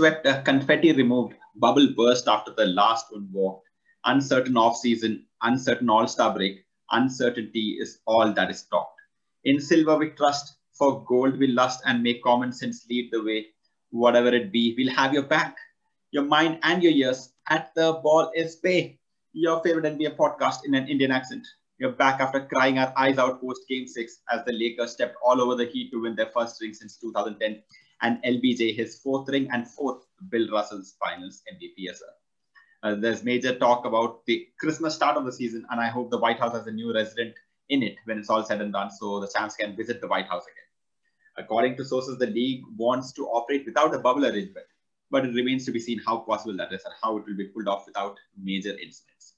[0.00, 3.68] swept, uh, confetti removed, bubble burst after the last one walked.
[4.06, 8.98] Uncertain off-season, uncertain all-star break, uncertainty is all that is talked.
[9.44, 13.48] In silver we trust, for gold we lust, and may common sense lead the way.
[13.90, 15.54] Whatever it be, we'll have your back,
[16.12, 17.34] your mind and your ears.
[17.50, 18.98] At the ball is bay.
[19.34, 21.46] Your favorite NBA podcast in an Indian accent.
[21.78, 25.42] You're back after crying our eyes out post game six as the Lakers stepped all
[25.42, 27.62] over the Heat to win their first ring since 2010
[28.02, 32.16] and LBJ his fourth ring and fourth Bill Russell's finals MVP as well.
[32.82, 36.18] Uh, there's major talk about the Christmas start of the season, and I hope the
[36.18, 37.34] White House has a new resident
[37.68, 40.26] in it when it's all said and done, so the champs can visit the White
[40.26, 41.44] House again.
[41.44, 44.66] According to sources, the league wants to operate without a bubble arrangement,
[45.10, 47.48] but it remains to be seen how possible that is and how it will be
[47.48, 49.34] pulled off without major incidents.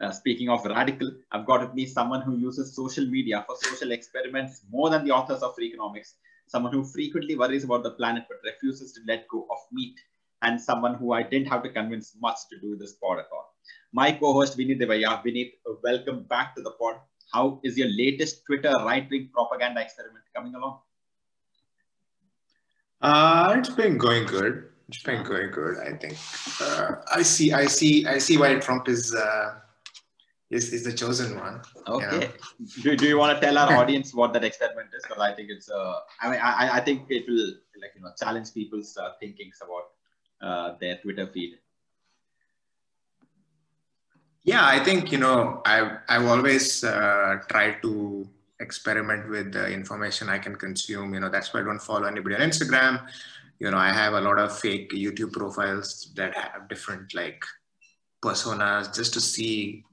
[0.00, 3.92] Uh, speaking of radical, I've got with me someone who uses social media for social
[3.92, 6.14] experiments more than the authors of Freakonomics,
[6.46, 9.94] someone who frequently worries about the planet but refuses to let go of meat
[10.42, 13.54] and someone who I didn't have to convince much to do this pod at all.
[13.92, 15.22] My co-host Vineet Devaya.
[15.24, 16.96] Vineet, welcome back to the pod.
[17.32, 20.80] How is your latest Twitter right-wing propaganda experiment coming along?
[23.00, 24.68] Uh, it's been going good.
[24.88, 25.78] It's been going good.
[25.78, 26.16] I think.
[26.60, 27.52] Uh, I see.
[27.52, 28.06] I see.
[28.06, 29.54] I see why Trump is uh,
[30.50, 31.62] is is the chosen one.
[31.88, 32.04] Okay.
[32.12, 32.96] You know?
[32.96, 35.02] do, do you want to tell our audience what that experiment is?
[35.02, 35.70] Because I think it's.
[35.70, 39.58] Uh, I mean, I, I think it will like you know challenge people's uh, thinkings
[39.62, 39.84] about
[40.44, 41.58] uh, their Twitter feed?
[44.42, 48.28] Yeah, I think you know I've I've always uh, tried to
[48.60, 51.14] experiment with the information I can consume.
[51.14, 53.06] You know that's why I don't follow anybody on Instagram.
[53.58, 57.42] You know I have a lot of fake YouTube profiles that have different like
[58.22, 59.84] personas just to see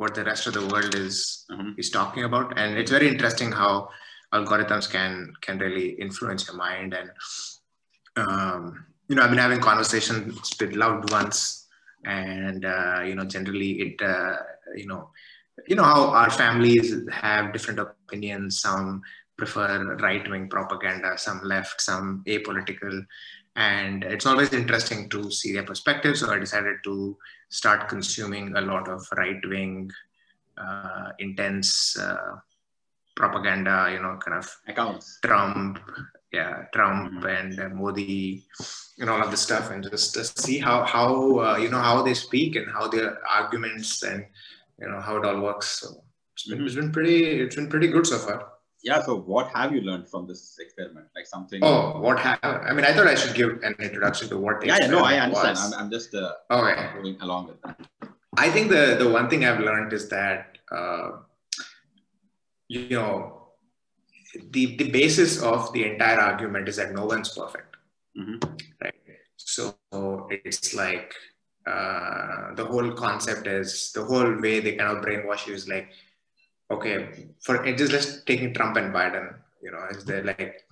[0.00, 1.78] what the rest of the world is mm-hmm.
[1.78, 3.88] is talking about, and it's very interesting how
[4.32, 7.10] algorithms can can really influence your mind and
[8.16, 11.66] um, you know, I've been having conversations with loved ones,
[12.04, 14.36] and uh, you know, generally it, uh,
[14.76, 15.10] you know,
[15.66, 18.60] you know how our families have different opinions.
[18.60, 19.02] Some
[19.36, 23.04] prefer right-wing propaganda, some left, some apolitical,
[23.60, 26.16] and it's always interesting to see their perspective.
[26.16, 27.16] So I decided to
[27.50, 29.90] start consuming a lot of right-wing,
[30.56, 32.36] uh, intense uh,
[33.14, 33.90] propaganda.
[33.92, 35.18] You know, kind of accounts.
[35.22, 35.78] Trump,
[36.32, 37.26] yeah, Trump mm-hmm.
[37.26, 38.46] and uh, Modi
[38.98, 42.00] and all of this stuff, and just, just see how how uh, you know how
[42.00, 44.24] they speak and how their arguments and
[44.80, 45.80] you know how it all works.
[45.80, 46.66] So it's been, mm-hmm.
[46.66, 48.49] it's been pretty it's been pretty good so far.
[48.82, 49.02] Yeah.
[49.02, 51.06] So what have you learned from this experiment?
[51.14, 51.60] Like something?
[51.62, 52.84] Oh, what have I mean?
[52.84, 54.60] I thought I should give an introduction to what.
[54.60, 54.86] The yeah, yeah.
[54.86, 55.58] No, I understand.
[55.58, 56.90] I'm, I'm just uh, okay.
[56.94, 57.80] going along with that.
[58.36, 61.10] I think the the one thing I've learned is that uh,
[62.68, 63.40] you know
[64.50, 67.76] the, the basis of the entire argument is that no one's perfect.
[68.18, 68.38] Mm-hmm.
[68.82, 68.94] Right.
[69.36, 69.76] So
[70.30, 71.14] it's like
[71.66, 75.88] uh, the whole concept is the whole way they kind of brainwash you is like,
[76.70, 80.64] okay, for it is just taking Trump and Biden, you know, is there like,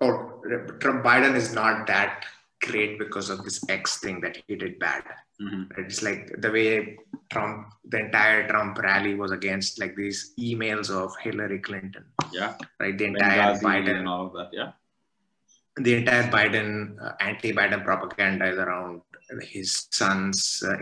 [0.00, 0.42] oh,
[0.80, 2.24] Trump Biden is not that
[2.62, 5.02] great because of this X thing that he did bad.
[5.40, 5.80] Mm-hmm.
[5.80, 6.96] It's like the way
[7.30, 12.04] Trump, the entire Trump rally was against like these emails of Hillary Clinton.
[12.32, 12.54] Yeah.
[12.78, 12.96] Right.
[12.96, 14.50] The entire Biden and all of that.
[14.52, 14.72] Yeah.
[15.76, 19.02] The entire Biden uh, anti-Biden propaganda is around
[19.42, 20.78] his son's, uh,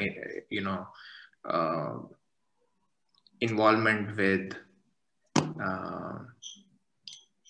[0.50, 0.86] you know,
[1.48, 1.94] uh,
[3.48, 4.44] involvement with,
[5.66, 6.14] uh,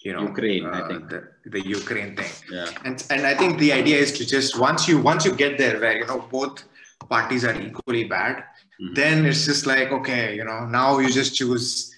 [0.04, 0.64] you know, Ukraine.
[0.66, 1.20] I uh, think the,
[1.54, 2.32] the Ukraine thing.
[2.56, 2.86] Yeah.
[2.86, 5.76] And and I think the idea is to just once you once you get there,
[5.82, 6.56] where you know both
[7.08, 8.94] parties are equally bad, mm-hmm.
[8.94, 11.94] then it's just like, okay, you know, now you just choose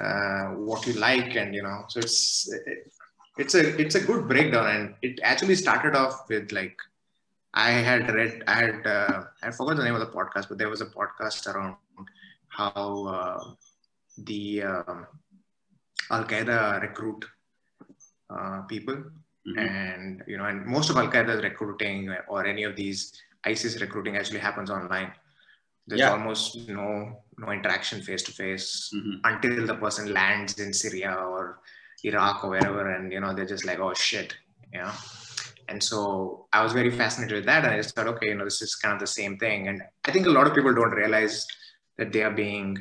[0.00, 1.36] uh, what you like.
[1.36, 2.92] And, you know, so it's, it,
[3.38, 4.66] it's a, it's a good breakdown.
[4.74, 6.76] And it actually started off with like,
[7.54, 10.68] I had read, I had, uh, I forgot the name of the podcast, but there
[10.68, 11.76] was a podcast around
[12.54, 13.44] how uh,
[14.18, 15.06] the um,
[16.10, 17.24] Al Qaeda recruit
[18.30, 19.58] uh, people, mm-hmm.
[19.58, 23.12] and you know, and most of Al Qaeda's recruiting or any of these
[23.44, 25.12] ISIS recruiting actually happens online.
[25.86, 26.12] There's yeah.
[26.12, 28.90] almost no no interaction face to face
[29.24, 31.58] until the person lands in Syria or
[32.04, 34.34] Iraq or wherever, and you know they're just like, oh shit,
[34.72, 34.92] you know.
[35.68, 38.44] And so I was very fascinated with that, and I just thought, okay, you know,
[38.44, 39.68] this is kind of the same thing.
[39.68, 41.46] And I think a lot of people don't realize
[41.98, 42.78] that they are being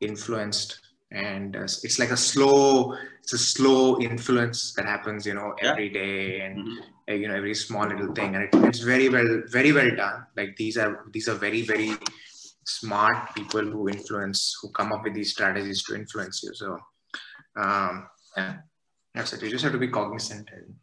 [0.00, 0.80] influenced.
[1.10, 5.88] And uh, it's like a slow it's a slow influence that happens you know every
[5.90, 6.78] day and mm-hmm.
[7.10, 8.34] uh, you know every small little thing.
[8.34, 10.26] And it, it's very well very well done.
[10.36, 11.92] Like these are these are very very
[12.66, 16.52] smart people who influence who come up with these strategies to influence you.
[16.54, 16.78] So
[17.56, 18.06] um
[18.36, 18.56] yeah.
[19.14, 20.48] That's it you just have to be cognizant.
[20.52, 20.74] And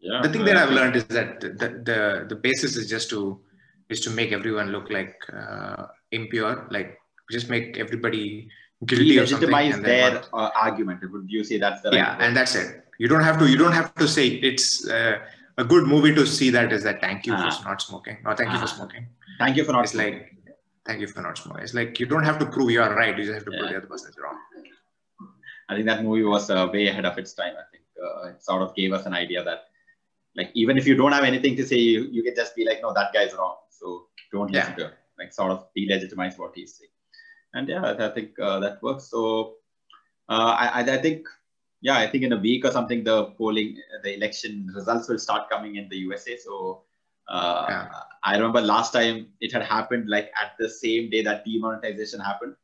[0.00, 3.10] Yeah, the thing that I've learned is that the, the, the, the basis is just
[3.10, 3.40] to
[3.88, 6.98] is to make everyone look like uh, impure, like
[7.30, 8.48] just make everybody
[8.84, 9.48] guilty of something.
[9.48, 11.00] delegitimize and their uh, argument.
[11.12, 12.84] Would you say that's the right yeah, and that's it.
[12.98, 13.46] You don't have to.
[13.48, 15.18] You don't have to say it's uh,
[15.58, 17.50] a good movie to see that is that thank you Ah.
[17.50, 18.76] for not smoking or thank you for Ah.
[18.78, 19.06] smoking.
[19.38, 19.84] Thank you for not.
[19.84, 20.32] It's like
[20.86, 21.62] thank you for not smoking.
[21.64, 23.16] It's like you don't have to prove you are right.
[23.18, 24.38] You just have to prove the other person is wrong.
[25.68, 27.54] I think that movie was uh, way ahead of its time.
[27.62, 29.64] I think uh, it sort of gave us an idea that,
[30.36, 32.80] like, even if you don't have anything to say, you, you can just be like,
[32.82, 33.56] no, that guy's wrong.
[33.70, 34.76] So don't listen Yeah.
[34.76, 34.92] to him.
[35.18, 36.90] Like, sort of delegitimize what he's saying.
[37.56, 39.04] And yeah, I think uh, that works.
[39.04, 39.54] So
[40.28, 41.26] uh, I, I, think,
[41.80, 45.48] yeah, I think in a week or something, the polling, the election results will start
[45.48, 46.36] coming in the USA.
[46.36, 46.82] So
[47.28, 47.88] uh, Yeah.
[48.24, 52.56] I remember last time it had happened like at the same day that demonetization happened.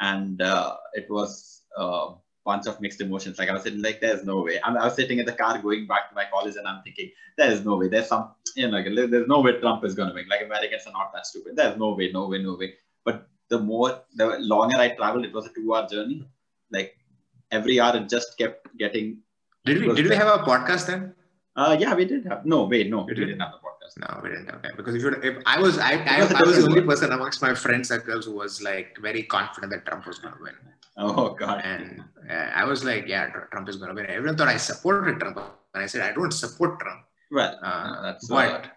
[0.00, 2.08] And uh, it was a
[2.44, 3.38] bunch of mixed emotions.
[3.38, 4.58] Like I was sitting like, there's no way.
[4.60, 7.12] I, I was sitting in the car going back to my college and I'm thinking,
[7.38, 7.86] there's no way.
[7.86, 10.26] There's some, you know, like, there's no way Trump is going to win.
[10.28, 11.54] Like Americans are not that stupid.
[11.54, 12.74] There's no way, no way, no way.
[13.04, 16.24] But the more, the longer I traveled, it was a two hour journey.
[16.70, 16.96] Like
[17.50, 19.18] every hour it just kept getting,
[19.66, 21.14] Did we did we have a podcast then?
[21.56, 23.26] uh, yeah, we did have, no, wait, no, we did?
[23.26, 23.94] didn't have the podcast.
[24.02, 26.42] No, we didn't have that because if you if I was I I, Because I
[26.48, 30.06] was the only person amongst my friend circles who was like very confident that Trump
[30.06, 30.54] was going to win,
[30.96, 31.60] Oh God.
[31.64, 34.06] and uh, I was like, yeah, Trump is going to win.
[34.18, 35.38] Everyone thought I supported Trump,
[35.74, 37.00] and I said I don't support Trump,
[37.32, 38.68] Well, uh, that's, but uh,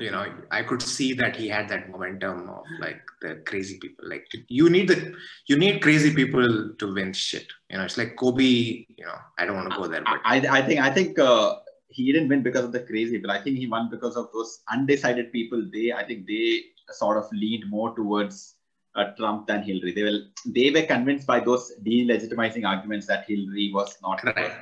[0.00, 4.08] you know I could see that he had that momentum of like the crazy people.
[4.08, 5.14] Like you need the
[5.46, 7.46] you need crazy people to win shit.
[7.70, 8.42] You know, it's like Kobe.
[8.42, 11.56] You know, I don't want to go there, but I, I think I think uh,
[11.88, 14.60] he didn't win because of the crazy but I think he won because of those
[14.72, 15.64] undecided people.
[15.72, 18.56] They I think they sort of leaned more towards
[18.94, 19.92] uh, Trump than Hillary.
[19.92, 24.52] They will they were convinced by those delegitimizing arguments that Hillary was not Right.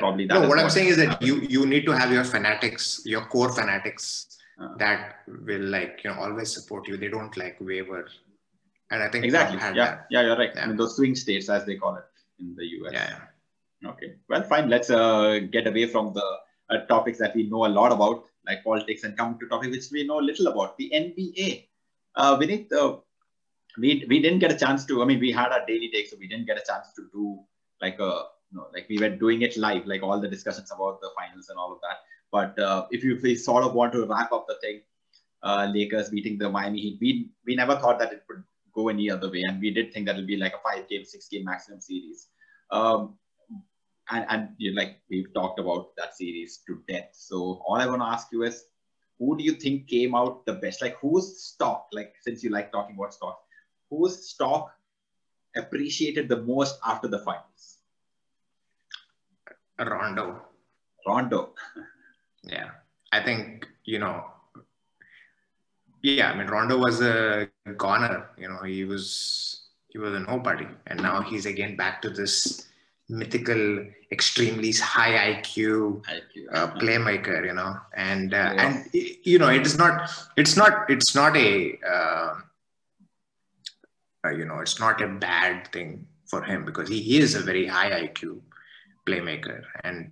[0.00, 0.26] Person for them.
[0.26, 0.26] Right.
[0.26, 2.12] Probably that no, is what I'm what- saying is that you you need to have
[2.12, 4.76] your fanatics, your core fanatics Uh.
[4.78, 5.16] that
[5.48, 6.96] will like you know always support you.
[6.96, 8.02] They don't like waver.
[8.90, 9.58] And I think Exactly.
[9.58, 10.06] Had Yeah, that.
[10.10, 10.52] yeah, you're right.
[10.56, 12.04] I mean, those swing states, as they call it
[12.38, 12.92] in the US.
[12.92, 13.90] Yeah, yeah.
[13.92, 14.14] Okay.
[14.28, 14.68] Well, fine.
[14.74, 16.26] Let's uh, get away from the
[16.70, 19.88] uh, topics that we know a lot about, like politics, and come to topics which
[19.90, 20.76] we know little about.
[20.78, 21.68] The NBA.
[22.14, 22.96] Uh, Vinith, uh,
[23.78, 25.02] we we didn't get a chance to.
[25.02, 27.40] I mean, we had our daily take, so we didn't get a chance to do
[27.80, 28.33] like a you
[28.72, 31.72] like we were doing it live, like all the discussions about the finals and all
[31.72, 31.98] of that.
[32.30, 34.80] But uh, if you sort of want to wrap up the thing,
[35.42, 38.42] uh, Lakers beating the Miami Heat, we we never thought that it would
[38.74, 41.04] go any other way, and we did think that it'll be like a five game,
[41.04, 42.28] six game maximum series.
[42.70, 43.18] Um,
[44.10, 47.10] and and you know, like we've talked about that series to death.
[47.12, 48.64] So all I want to ask you is,
[49.18, 50.82] who do you think came out the best?
[50.82, 51.88] Like whose stock?
[51.92, 53.40] Like since you like talking about stock,
[53.90, 54.72] whose stock
[55.56, 57.73] appreciated the most after the finals?
[59.78, 60.42] Rondo.
[61.06, 61.54] Rondo.
[62.42, 62.70] Yeah.
[63.12, 64.24] I think, you know,
[66.02, 70.66] yeah, I mean Rondo was a goner, you know, he was he was a nobody.
[70.86, 72.66] And now he's again back to this
[73.08, 76.02] mythical, extremely high IQ
[76.52, 78.66] uh, playmaker, you know, and uh, Yeah.
[78.66, 82.34] and you know it is not it's not it's not a uh,
[84.26, 87.66] uh, you know it's not a bad thing for him because he is a very
[87.66, 88.40] high IQ
[89.06, 90.10] playmaker and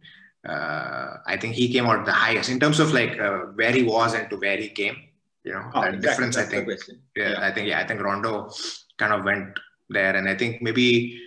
[0.48, 3.82] uh, I think he came out the highest in terms of like uh, where he
[3.84, 4.96] was and to where he came.
[5.44, 6.08] You know Oh, that exactly.
[6.08, 6.36] difference.
[6.36, 7.46] I That's the think yeah, Yeah.
[7.46, 8.50] I think yeah, I think Rondo
[8.98, 9.58] kind of went
[9.88, 11.18] there, and I think maybe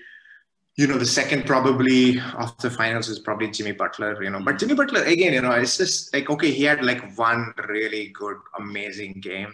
[0.76, 4.22] you know the second probably of the finals is probably Jimmy Butler.
[4.22, 7.16] You know, but Jimmy Butler again, you know, it's just like okay, he had like
[7.18, 9.54] one really good, amazing game.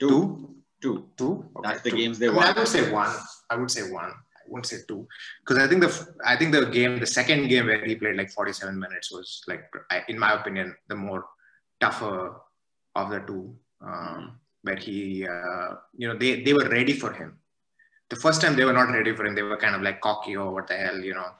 [0.00, 0.54] Two.
[0.80, 1.08] Two.
[1.16, 1.44] two.
[1.62, 1.96] That's the two.
[1.96, 2.44] games they won.
[2.44, 3.14] I would say one.
[3.50, 4.12] I would say one.
[4.44, 5.06] I wouldn't say two
[5.40, 8.30] because I think the I think the game, the second game where he played like
[8.30, 9.64] 47 minutes was like,
[10.08, 11.26] in my opinion, the more
[11.80, 12.40] tougher
[12.94, 13.56] of the two.
[13.80, 17.38] Um, where he, uh, you know, they they were ready for him.
[18.08, 19.34] The first time they were not ready for him.
[19.34, 21.30] They were kind of like cocky or what the hell, you know.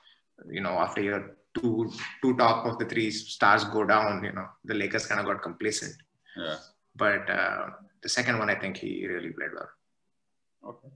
[0.50, 4.48] You know, after your two two top of the three stars go down, you know,
[4.64, 5.94] the Lakers kind of got complacent.
[6.36, 6.56] Yeah.
[6.94, 7.70] But uh,
[8.02, 9.70] the second one, I think he really played well.
[10.70, 10.88] Okay.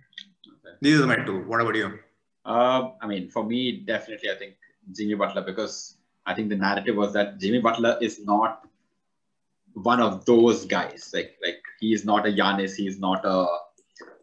[0.81, 1.45] These are my two.
[1.45, 1.99] What about you?
[2.45, 4.55] Uh, I mean, for me, definitely, I think
[4.97, 5.97] Jimmy Butler because
[6.27, 8.67] I think the narrative was that Jimmy Butler is not
[9.75, 11.11] one of those guys.
[11.15, 13.47] Like, like he is not a Giannis, he is not a,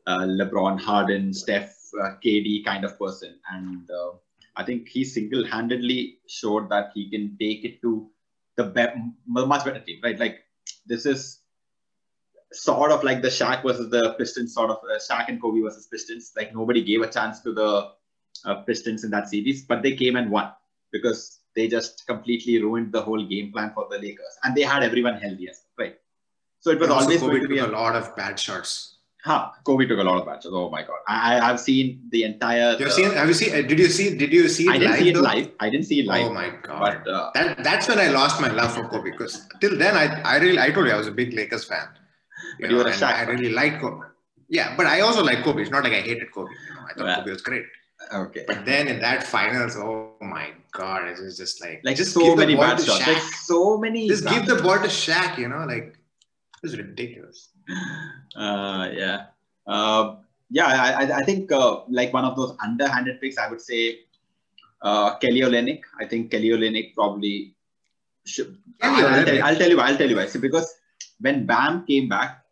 [0.08, 4.12] a LeBron, Harden, Steph, uh, KD kind of person, and uh,
[4.56, 8.10] I think he single-handedly showed that he can take it to
[8.56, 10.00] the be- much better team.
[10.04, 10.44] Right, like
[10.86, 11.40] this is
[12.52, 15.88] sort of like the Shaq versus the Pistons, sort of uh, Shaq and Kobe versus
[15.88, 16.32] Pistons.
[16.36, 17.92] Like nobody gave a chance to the
[18.46, 20.52] uh, Pistons in that series, but they came and won
[20.92, 24.84] because they just completely ruined the whole game plan for the Lakers, and they had
[24.84, 25.98] everyone healthy as well, right?
[26.60, 28.40] So it was also always Kobe going to be took a, a lot of bad
[28.40, 28.98] shots.
[29.24, 30.52] huh, Kobe took a lot of matches.
[30.54, 32.72] Oh my god, I, I've seen the entire.
[32.80, 33.12] You've uh, seen?
[33.12, 33.52] Have you seen?
[33.54, 34.18] uh, Did you see?
[34.18, 35.00] Did you see it I didn't live?
[35.00, 35.22] see it though?
[35.22, 35.52] live.
[35.60, 36.26] I didn't see it live.
[36.28, 36.80] Oh my god!
[37.04, 40.22] But uh, that that's when I lost my love for Kobe because till then I
[40.22, 41.88] I really I told you I was a big Lakers fan.
[42.60, 44.06] But you were a and Shaq I really liked Kobe.
[44.50, 45.62] Yeah, but I also like Kobe.
[45.62, 46.52] It's not like I hated Kobe.
[46.52, 47.16] You know, I thought Yeah.
[47.18, 47.66] Kobe was great.
[48.14, 52.14] okay, But then in that finals, oh my god, it was just like like just
[52.14, 53.00] so many bad shots.
[53.00, 53.14] Shaq.
[53.14, 54.08] Like so many.
[54.08, 55.38] just give the ball to Shaq.
[55.38, 57.50] You know, like it was ridiculous.
[58.36, 59.26] uh, yeah,
[59.66, 60.16] uh,
[60.50, 60.68] yeah.
[60.68, 64.00] I, I, think uh, like one of those underhanded picks, I would say
[64.82, 65.82] uh, Kelly Olynyk.
[66.00, 67.56] I think Kelly Olynyk probably
[68.26, 68.58] should.
[68.82, 69.44] Kelly I'll, I'll, tell.
[69.44, 69.78] I'll tell you.
[69.78, 70.28] why, I'll tell you why.
[70.28, 70.76] See, because
[71.20, 72.44] when Bam came back,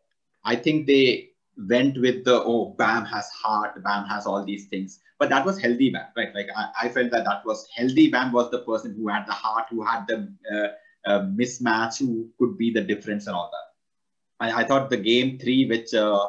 [0.44, 1.30] I think they
[1.70, 5.00] went with the oh Bam has heart, Bam has all these things.
[5.20, 6.34] But that was healthy Bam, right?
[6.34, 9.34] Like I, I felt that that was healthy Bam was the person who had the
[9.34, 14.46] heart, who had the uh, uh, mismatch, who could be the difference and all that.
[14.46, 16.28] I, I thought the game three, which uh,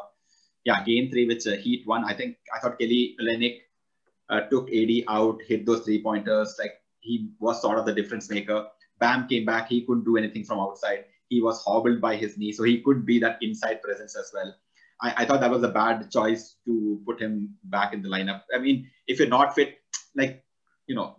[0.63, 2.03] yeah, game three, which uh, Heat won.
[2.05, 3.61] I think I thought Kelly Olynyk
[4.29, 6.55] uh, took AD out, hit those three pointers.
[6.59, 8.67] Like he was sort of the difference maker.
[8.99, 9.69] Bam came back.
[9.69, 11.05] He couldn't do anything from outside.
[11.29, 14.53] He was hobbled by his knee, so he could be that inside presence as well.
[15.01, 18.41] I, I thought that was a bad choice to put him back in the lineup.
[18.53, 19.79] I mean, if you're not fit,
[20.15, 20.43] like
[20.87, 21.17] you know,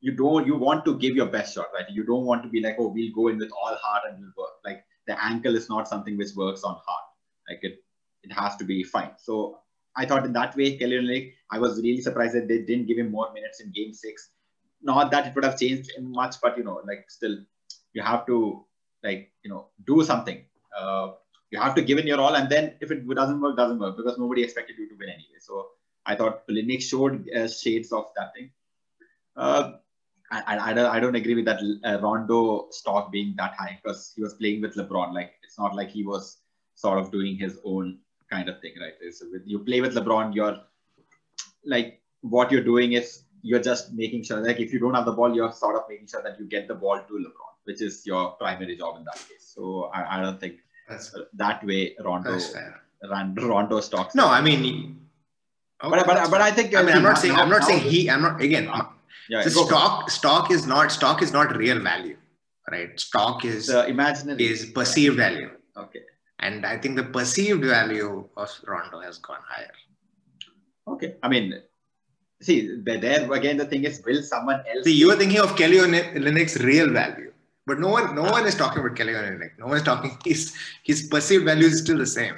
[0.00, 1.86] you don't you want to give your best shot, right?
[1.90, 4.32] You don't want to be like, oh, we'll go in with all heart and we'll
[4.36, 4.54] work.
[4.64, 7.04] Like the ankle is not something which works on heart.
[7.48, 7.84] Like it,
[8.22, 9.10] it has to be fine.
[9.18, 9.58] So
[9.96, 12.98] I thought in that way, Kelly Olynyk, I was really surprised that they didn't give
[12.98, 14.30] him more minutes in Game Six.
[14.82, 17.38] Not that it would have changed much, but you know, like still,
[17.94, 18.65] you have to
[19.08, 20.44] like you know do something.
[20.78, 21.12] Uh,
[21.50, 23.96] you have to give in your all, and then if it doesn't work, doesn't work
[23.96, 25.40] because nobody expected you to win anyway.
[25.40, 25.66] So
[26.04, 28.50] I thought Olynyk showed uh, shades of that thing.
[29.36, 29.72] Uh,
[30.30, 33.78] I, I, I, don't, I don't agree with that uh, Rondo stock being that high
[33.82, 35.14] because he was playing with LeBron.
[35.14, 36.38] Like it's not like he was
[36.74, 37.98] sort of doing his own
[38.30, 38.94] kind of thing, right?
[39.00, 40.58] It's with, you play with LeBron, you're
[41.64, 45.12] like what you're doing is you're just making sure like if you don't have the
[45.12, 48.06] ball, you're sort of making sure that you get the ball to LeBron, which is
[48.06, 49.52] your primary job in that case.
[49.54, 50.56] So I, I don't think
[50.88, 52.38] That's that way Rondo
[53.52, 54.14] Rondo stocks.
[54.14, 55.00] No, I mean.
[55.80, 58.08] but, but, but I think I mean, uh, I'm not saying I'm not saying he.
[58.10, 58.70] I'm not again.
[59.28, 62.16] Yeah, the go for stock stock is not stock is not real value,
[62.70, 62.98] right?
[62.98, 66.02] Stock is the imaginary is perceived value, Okay.
[66.38, 69.72] and I think the perceived value of Rondo has gone higher.
[70.86, 71.16] Okay.
[71.24, 71.60] I mean,
[72.40, 74.84] see, there there again, the thing is, will someone else?
[74.84, 77.32] See, you are thinking of Kelly Olynyk's real value,
[77.66, 79.58] but no one no one is talking about Kelly Olynyk.
[79.58, 80.16] No one is talking.
[80.24, 82.36] His his perceived value is still the same.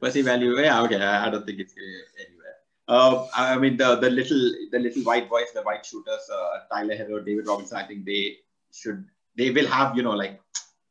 [0.00, 0.58] perceive value.
[0.60, 1.00] Yeah, okay.
[1.00, 1.74] I, I don't think it's
[2.18, 2.56] anywhere.
[2.88, 6.96] Uh, I mean, the the little the little white boys, the white shooters, uh, Tyler
[6.96, 7.78] Herro, David Robinson.
[7.78, 8.36] I think they
[8.72, 9.04] should
[9.36, 10.40] they will have you know like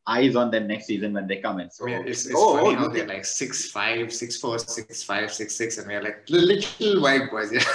[0.08, 1.70] eyes on them next season when they come in.
[1.72, 4.60] So I mean, it's, it's oh, funny oh, how they're like six five, six four,
[4.60, 7.52] six five, six six, and we're like little white boys.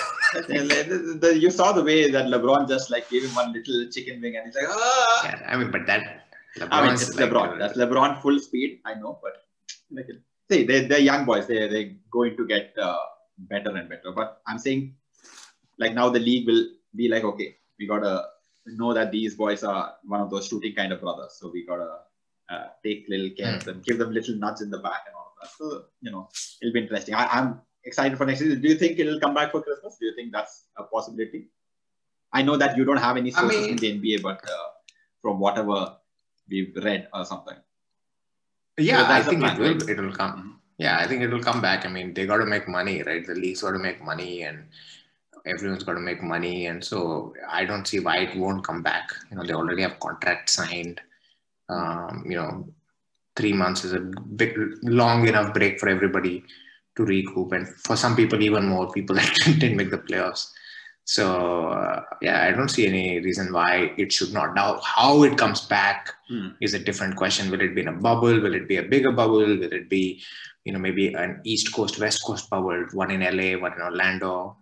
[0.48, 1.30] Yeah.
[1.30, 4.46] you saw the way that LeBron just like gave him one little chicken wing, and
[4.46, 5.20] he's like, ah.
[5.24, 6.28] yeah, I mean, but that
[6.70, 7.58] I mean, it's like, LeBron.
[7.58, 8.80] That's LeBron full speed.
[8.84, 9.42] I know, but
[9.90, 10.06] like,
[10.48, 11.48] see, they they're young boys.
[11.48, 12.98] They they're going to get uh,
[13.38, 14.12] better and better.
[14.14, 14.94] But I'm saying,
[15.78, 18.26] like now the league will be like, okay, we gotta
[18.66, 21.36] know that these boys are one of those shooting kind of brothers.
[21.40, 21.98] So we gotta
[22.50, 25.32] uh, take little care of them, give them little nudge in the back and all
[25.32, 25.50] of that.
[25.56, 26.28] So you know,
[26.60, 27.14] it'll be interesting.
[27.14, 28.60] I, I'm excited for next season.
[28.60, 29.96] Do you think it'll come back for Christmas?
[30.00, 31.48] Do you think that's a possibility?
[32.32, 34.68] I know that you don't have any I sources mean- in the NBA, but uh,
[35.22, 35.96] from whatever
[36.48, 37.56] we've read or something.
[38.78, 39.74] Yeah, But I think plan, it will.
[39.74, 39.88] right?
[39.88, 40.60] It will come.
[40.78, 41.84] Yeah, I think it will come back.
[41.84, 43.26] I mean, they got to make money, right?
[43.26, 44.64] The league's got to make money, and
[45.44, 49.10] everyone's got to make money, and so I don't see why it won't come back.
[49.30, 51.00] You know, they already have contracts signed.
[51.70, 52.68] Um, you know,
[53.36, 56.42] three months is a big, long enough break for everybody
[56.96, 60.50] to recoup, and for some people, even more people that didn't make the playoffs.
[61.04, 64.54] So uh, yeah, I don't see any reason why it should not.
[64.54, 66.48] Now, how it comes back Hmm.
[66.60, 67.50] is a different question.
[67.50, 68.40] Will it be in a bubble?
[68.40, 69.38] Will it be a bigger bubble?
[69.38, 70.22] Will it be,
[70.64, 74.56] you know, maybe an East Coast, West Coast bubble, one in LA, one in Orlando?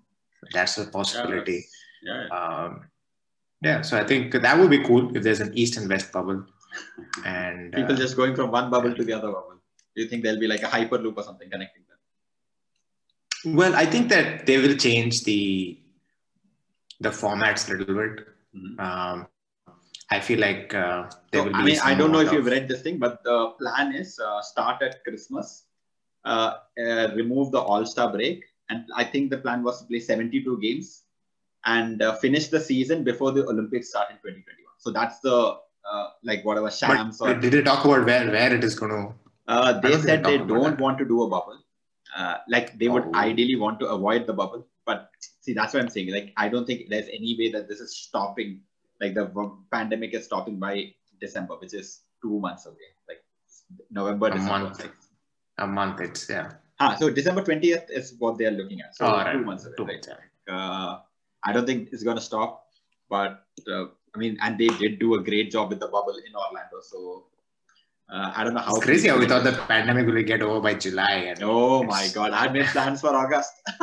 [0.55, 1.67] That's a possibility.
[2.03, 2.29] Yeah.
[2.29, 2.89] Um,
[3.61, 6.47] yeah, so I think that would be cool if there's an East and West bubble.
[7.25, 9.55] And People uh, just going from one bubble to the other bubble.
[9.95, 13.55] Do you think there'll be like a hyperloop or something connecting them?
[13.57, 15.79] well, I think that they will change the
[17.01, 18.27] the formats a little bit.
[18.55, 18.81] Mhm.
[18.81, 19.27] Um,
[20.11, 21.59] I feel like uh, there So, will be.
[21.59, 24.19] I mean, I don't know if amount you've read this thing, but the plan is
[24.19, 25.65] uh, start at Christmas,
[26.25, 30.01] uh, uh, remove the All Star break, and I think the plan was to play
[30.01, 31.05] 72 games
[31.65, 34.73] and uh, finish the season before the Olympics start in 2021.
[34.79, 35.59] So that's the
[35.93, 38.93] uh, like whatever shams But or did they talk about where where it is going
[38.97, 39.03] to?
[39.55, 41.59] uh, they said they they don't want to do a bubble.
[42.17, 43.15] Uh, like they would Oh.
[43.29, 45.11] ideally want to avoid the bubble, but
[45.45, 46.11] see that's what I'm saying.
[46.17, 48.61] Like I don't think there's any way that this is stopping.
[49.03, 49.27] Like the
[49.77, 50.73] pandemic is stopping by
[51.25, 51.89] December, which is
[52.23, 52.89] two months away.
[53.11, 53.21] Like
[53.91, 54.59] November, A December.
[54.65, 54.81] month.
[54.81, 54.97] Like,
[55.59, 56.01] A month.
[56.07, 56.53] It's yeah.
[56.81, 58.97] ah, so December 20th is what they are looking at.
[58.97, 59.45] So Oh, two right.
[59.51, 59.75] months away.
[59.81, 60.07] Two right?
[60.09, 60.09] months,
[60.49, 60.57] yeah.
[60.57, 61.01] uh,
[61.45, 62.51] I don't think it's gonna stop.
[63.15, 63.85] But uh,
[64.19, 66.79] I mean, and they did do a great job with the bubble in Orlando.
[66.83, 67.27] So
[68.13, 70.61] uh, I don't know how It's crazy how we thought the pandemic will get over
[70.61, 71.13] by July.
[71.33, 72.33] And Oh my god!
[72.33, 73.53] I had made plans for August.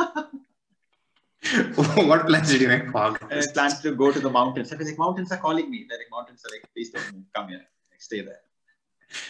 [2.10, 3.30] what plans did you make for I August?
[3.32, 4.72] had plans to go to the mountains.
[4.72, 5.86] I was like, mountains are calling me.
[5.88, 8.40] They're like, mountains are like, please don't come here, like, stay there.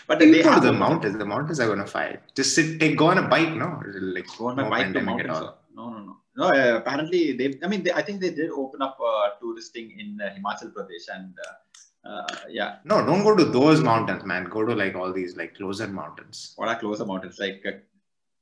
[0.09, 1.19] But You they go to the mountains.
[1.19, 2.21] The mountains are going to fight.
[2.35, 3.69] Just sit, take, go on a bike, no?
[4.17, 5.37] Like Go on a bike to mountains.
[5.37, 5.59] all.
[5.75, 6.17] No, no, no.
[6.37, 7.59] No, uh, apparently they.
[7.63, 11.07] I mean, they, I think they did open up uh, touristing in uh, Himachal Pradesh,
[11.15, 14.45] and uh, uh, yeah, No, don't go to those mountains, man.
[14.45, 16.53] Go to like all these like closer mountains.
[16.57, 17.73] what are closer mountains like uh,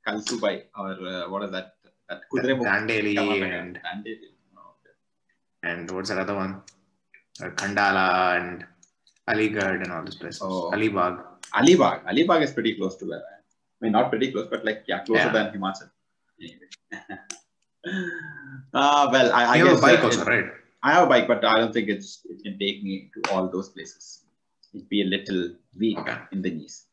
[0.07, 1.75] Kalsubai or uh, what is that?
[2.09, 2.65] That Kudremukh.
[2.65, 3.15] Dandeli
[3.59, 4.29] and Dandeli.
[4.57, 4.93] Oh, okay.
[5.63, 6.61] and what's that other one?
[7.41, 8.65] Uh, Khandala and
[9.27, 10.41] Aligarh and all these places.
[10.43, 10.69] Oh.
[10.71, 11.23] Alibag.
[11.55, 12.03] Alibag.
[12.05, 13.43] Alibag is pretty close to where I am.
[13.81, 15.31] I mean, not pretty close, but like, yeah, closer Yeah.
[15.33, 15.89] than Himachal.
[16.41, 16.69] Anyway.
[17.85, 20.45] uh, well, I, I you have a bike uh, also, right?
[20.83, 23.49] I have a bike, but I don't think it's it can take me to all
[23.49, 24.23] those places.
[24.73, 26.17] It'd be a little weak Okay.
[26.31, 26.85] in the knees.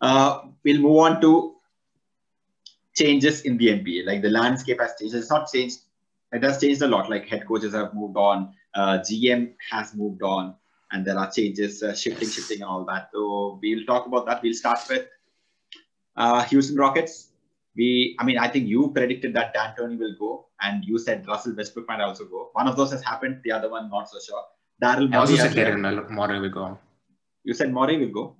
[0.00, 1.56] Uh, we'll move on to
[2.94, 4.06] changes in the NBA.
[4.06, 5.14] Like the landscape has changed.
[5.14, 5.78] It's not changed.
[6.32, 7.10] It has changed a lot.
[7.10, 8.54] Like head coaches have moved on.
[8.74, 10.54] Uh, GM has moved on,
[10.92, 13.10] and there are changes, uh, shifting, shifting, and all that.
[13.12, 14.42] So we'll talk about that.
[14.42, 15.06] We'll start with
[16.16, 17.28] uh, Houston Rockets.
[17.76, 21.54] We, I mean, I think you predicted that D'Antoni will go, and you said Russell
[21.56, 22.50] Westbrook might also go.
[22.52, 23.40] One of those has happened.
[23.44, 24.44] The other one, not so sure.
[24.82, 25.70] Daryl I also said has left.
[25.70, 26.78] Daryl Morey will go.
[27.42, 28.36] You said Morey will go.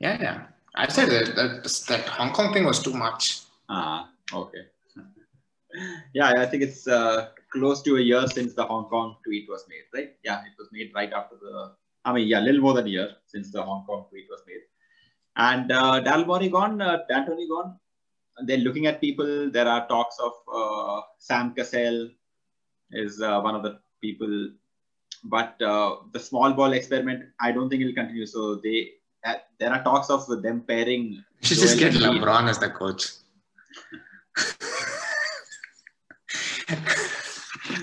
[0.00, 0.46] Yeah, yeah.
[0.74, 3.42] I said that, that that Hong Kong thing was too much.
[3.68, 4.64] Ah, okay.
[6.14, 9.64] yeah, I think it's uh, close to a year since the Hong Kong tweet was
[9.68, 10.16] made, right?
[10.24, 11.72] Yeah, it was made right after the.
[12.04, 14.40] I mean, yeah, a little more than a year since the Hong Kong tweet was
[14.46, 14.62] made.
[15.36, 17.78] And uh, Daryl Morey gone, uh, D'Antoni gone.
[18.44, 19.50] They're looking at people.
[19.50, 22.10] There are talks of uh, Sam Cassell
[22.92, 24.50] is uh, one of the people,
[25.24, 28.26] but uh, the small ball experiment, I don't think it will continue.
[28.26, 28.90] So they,
[29.24, 31.04] uh, there are talks of them pairing.
[31.12, 32.22] You should just Joel get Embiid.
[32.22, 33.12] LeBron as the coach.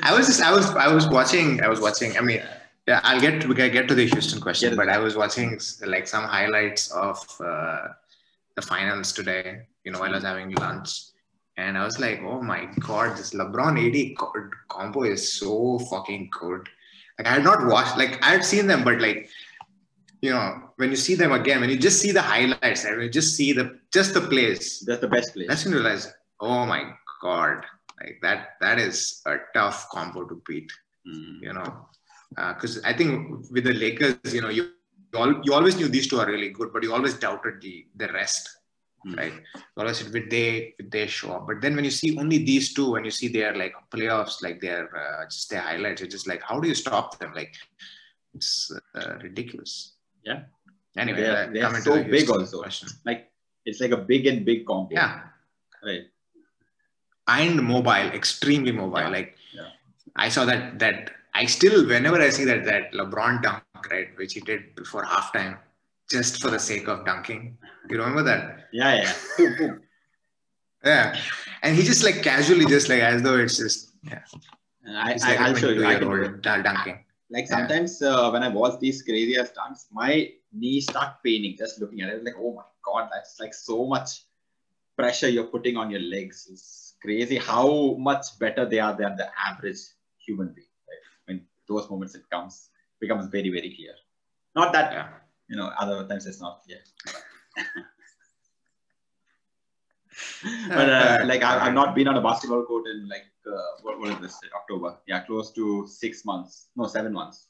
[0.03, 2.41] I was just I was I was watching I was watching I mean
[2.87, 4.77] yeah I'll get to, we can get to the Houston question Get it.
[4.77, 7.89] but I was watching like some highlights of uh,
[8.55, 10.91] the finals today you know while I was having lunch
[11.65, 13.99] and I was like oh my god this LeBron AD
[14.75, 15.53] combo is so
[15.91, 16.67] fucking good
[17.17, 19.29] like I had not watched like I had seen them but like
[20.21, 20.45] you know
[20.77, 23.49] when you see them again when you just see the highlights and you just see
[23.59, 23.65] the
[23.97, 25.47] just the plays That's the best place.
[25.49, 26.05] that's when you realize,
[26.39, 26.81] oh my
[27.21, 27.65] god,
[27.99, 30.71] like that that is a tough combo to beat,
[31.07, 31.41] Mm.
[31.47, 31.69] you know.
[32.35, 33.13] Because I think
[33.55, 34.63] with the Lakers, you know, you
[35.13, 37.75] you, al- you always knew these two are really good, but you always doubted the
[37.95, 38.43] the rest.
[39.15, 39.33] Right?
[39.55, 41.47] You always said, would they would they show up?
[41.47, 44.59] But then when you see only these two, when you see their like playoffs, like
[44.61, 47.33] their uh, just their highlights, you're just like, how do you stop them?
[47.33, 47.53] Like
[48.33, 49.93] it's uh, ridiculous.
[50.23, 50.43] Yeah.
[50.97, 52.61] Anyway, They are- uh, they are so to the big also.
[52.61, 52.89] question.
[53.05, 53.31] Like
[53.65, 54.89] it's like a big and big combo.
[54.91, 55.21] Yeah,
[55.83, 56.05] Right.
[57.27, 58.99] and mobile, extremely mobile.
[58.99, 59.09] Yeah.
[59.09, 59.69] Like Yeah.
[60.15, 64.33] I saw that that I still whenever I see that that LeBron dunk, right, which
[64.33, 65.59] he did before halftime,
[66.09, 67.57] just for the sake of dunking.
[67.89, 68.67] You remember that?
[68.71, 69.75] Yeah, yeah.
[70.83, 71.17] Yeah.
[71.63, 74.21] And he just like casually just like as though it's just yeah.
[74.87, 75.85] I, It's I, I'll show you.
[75.85, 76.41] I can do it.
[76.41, 77.03] dunking.
[77.29, 77.57] Like Yeah.
[77.57, 82.01] sometimes uh, when I watch these crazy ass stunts, my knees start paining just looking
[82.01, 82.23] at it.
[82.23, 84.23] Like, oh my god, that's like so much
[84.95, 86.47] pressure you're putting on your legs.
[86.49, 89.79] It's crazy how much better they are than the average
[90.25, 90.67] human being.
[90.87, 91.03] Right?
[91.25, 92.69] When those moments it comes
[93.01, 93.93] becomes very very clear.
[94.55, 95.09] Not that Yeah.
[95.49, 96.79] You know other times it's not clear.
[100.69, 103.99] but uh, like I, I've not been on a basketball court in like uh, what,
[103.99, 104.97] what is this October?
[105.07, 106.67] Yeah, close to six months.
[106.75, 107.47] No, seven months.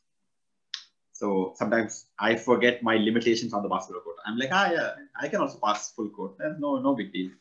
[1.12, 4.18] So sometimes I forget my limitations on the basketball court.
[4.26, 6.38] I'm like, ah, yeah, I can also pass full court.
[6.38, 7.32] There's no no big deal.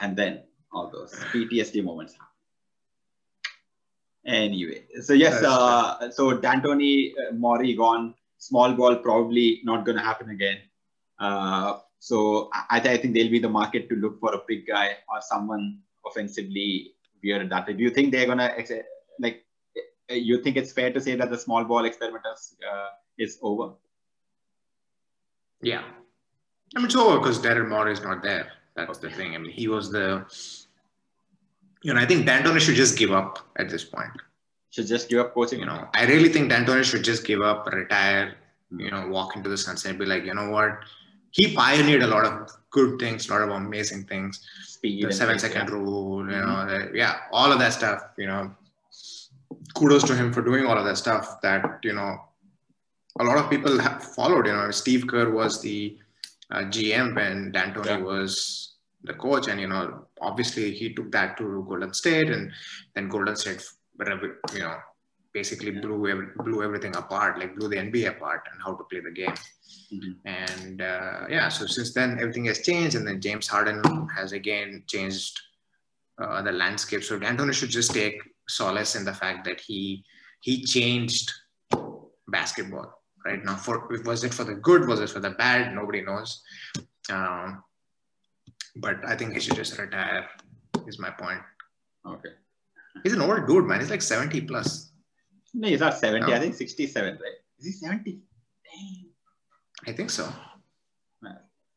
[0.00, 2.28] And then all those PTSD moments happen.
[4.24, 8.14] Anyway, so yes, uh, so D'Antoni, uh, Morey gone.
[8.48, 10.58] Small ball probably not going to happen again.
[11.18, 14.96] Uh, so I, I think they'll be the market to look for a big guy
[15.08, 17.66] or someone offensively weird that.
[17.66, 18.72] Do you think they're gonna ex-
[19.20, 19.44] like
[20.10, 23.74] you think it's fair to say that the small ball experiment is, uh, is over?
[25.60, 25.84] Yeah.
[26.74, 28.50] I mean, it's over because Daryl Morey is not there.
[28.74, 29.36] That's the thing.
[29.36, 30.26] I mean, he was the,
[31.82, 34.10] you know, I think D'Antoni should just give up at this point.
[34.72, 35.60] Should just give up coaching?
[35.60, 38.34] You know, I really think D'Antoni should just give up, retire,
[38.76, 40.80] you know, walk into the sunset and be like, you know what?
[41.30, 44.40] He pioneered a lot of good things, a lot of amazing things.
[44.64, 45.74] Speed the seven second yeah.
[45.74, 46.92] rule, you know, mm-hmm.
[46.92, 48.50] the, yeah, all of that stuff, you know.
[49.74, 52.18] Kudos to him for doing all of that stuff that, you know,
[53.20, 54.46] a lot of people have followed.
[54.46, 55.98] You know, Steve Kerr was the
[56.50, 57.96] uh, GM when D'Antoni yeah.
[57.98, 62.50] was the coach, and you know, obviously he took that to Golden State, and
[62.94, 63.64] then Golden State,
[64.52, 64.76] you know,
[65.32, 69.10] basically blew blew everything apart, like blew the NBA apart and how to play the
[69.10, 69.34] game.
[69.92, 70.12] Mm-hmm.
[70.24, 73.82] And uh, yeah, so since then everything has changed, and then James Harden
[74.14, 75.40] has again changed
[76.18, 77.02] uh, the landscape.
[77.02, 80.04] So D'Antoni should just take solace in the fact that he
[80.40, 81.32] he changed
[82.28, 83.56] basketball right now.
[83.56, 84.86] For was it for the good?
[84.86, 85.74] Was it for the bad?
[85.74, 86.42] Nobody knows.
[87.10, 87.62] Um,
[88.76, 90.28] but I think he should just retire.
[90.86, 91.40] Is my point.
[92.06, 92.30] Okay.
[93.02, 93.80] He's an old dude, man.
[93.80, 94.92] He's like seventy plus.
[95.54, 96.26] No, he's not seventy.
[96.26, 96.36] No.
[96.36, 97.38] I think sixty-seven, right?
[97.58, 98.20] Is he seventy?
[98.64, 99.92] Damn.
[99.92, 100.32] I think so.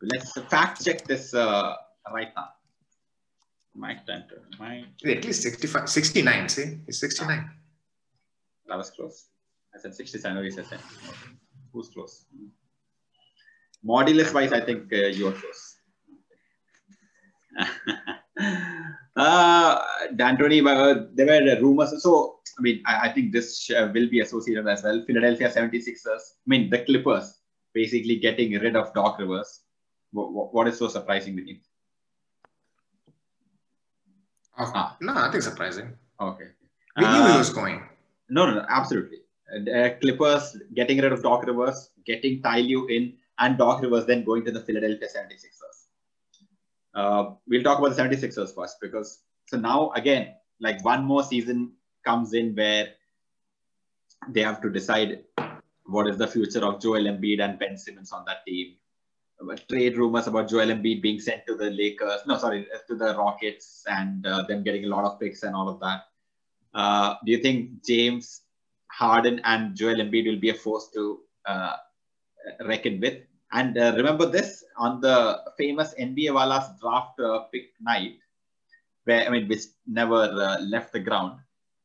[0.02, 1.76] Let's fact check this uh,
[2.12, 2.50] right now.
[3.74, 4.60] Mike D'Antoni.
[4.60, 4.86] Mike.
[5.06, 6.80] At least 65, 69, see?
[6.86, 7.50] He's 69.
[8.68, 9.26] That was close.
[9.76, 10.80] I said 67, he said 10.
[11.74, 12.26] Who's close?
[13.86, 15.76] Modulus wise, I think uh, you're close.
[19.16, 19.82] uh,
[20.16, 22.02] D'Antoni, uh, there were rumors.
[22.02, 25.04] So, I mean, I, I think this will be associated as well.
[25.06, 27.40] Philadelphia 76ers, I mean, the Clippers
[27.74, 29.62] basically getting rid of Doc Rivers.
[30.12, 31.60] what, what is so surprising with him?
[34.58, 34.98] Oh, ah.
[35.02, 35.94] No, nothing surprising.
[36.20, 36.48] Okay.
[36.98, 37.84] We knew he was going.
[38.30, 39.20] No, no, no absolutely
[39.52, 44.24] uh, Clippers getting rid of Doc Rivers, getting Ty Lue in, and Doc Rivers then
[44.24, 45.85] going to the Philadelphia 76ers.
[46.96, 51.74] Uh, we'll talk about the 76ers first because so now again, like one more season
[52.06, 52.90] comes in where
[54.30, 55.24] they have to decide
[55.86, 58.76] what is the future of Joel Embiid and Ben Simmons on that team.
[59.70, 63.84] Trade rumors about Joel Embiid being sent to the Lakers, no, sorry, to the Rockets,
[63.88, 66.06] and uh, them getting a lot of picks and all of that.
[66.74, 68.42] Uh, do you think James
[68.88, 71.76] Harden and Joel Embiid will be a force to uh,
[72.66, 73.24] reckon with.
[73.56, 78.18] And uh, remember this on the famous NBA Walla's draft uh, pick night,
[79.06, 81.40] where I mean, which never uh, left the ground.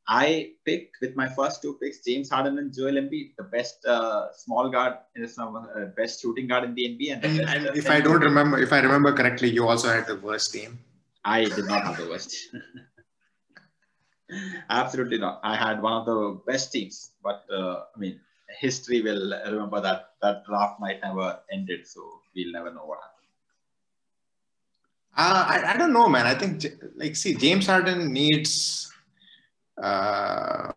[0.09, 4.33] I picked with my first two picks James Harden and Joel Embiid, the best uh,
[4.35, 7.13] small guard, uh, best shooting guard in the NBA.
[7.23, 10.17] And, and, and if I don't remember, if I remember correctly, you also had the
[10.17, 10.81] worst team.
[11.25, 12.35] I did not have the worst.
[14.71, 15.39] Absolutely not.
[15.45, 18.19] I had one of the best teams, but uh, I mean,
[18.59, 23.21] history will remember that that draft might never ended, so we'll never know what happened.
[25.17, 26.27] Uh, I, I don't know, man.
[26.27, 26.65] I think
[26.97, 28.93] like see, James Harden needs.
[29.81, 30.71] Uh,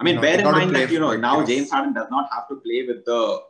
[0.00, 2.28] I mean, you know, bear in mind that you know now James Harden does not
[2.32, 3.42] have to play with the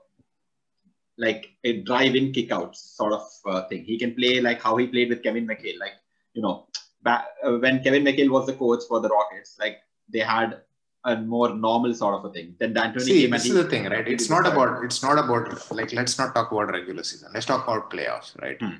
[1.16, 3.84] like a drive-in kick-out sort of uh, thing.
[3.84, 5.94] He can play like how he played with Kevin McHale, like
[6.34, 6.66] you know
[7.02, 10.60] back uh, when Kevin McHale was the coach for the Rockets, like they had
[11.04, 12.54] a more normal sort of a thing.
[12.58, 14.06] Then D'Antoni See, this is the thing, right?
[14.06, 17.30] It's not about it's not about like let's not talk about regular season.
[17.32, 18.60] Let's talk about playoffs, right?
[18.60, 18.76] Hmm.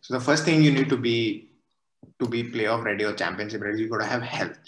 [0.00, 1.50] So the first thing you need to be
[2.18, 4.58] to be playoff ready or championship ready, you got to have health.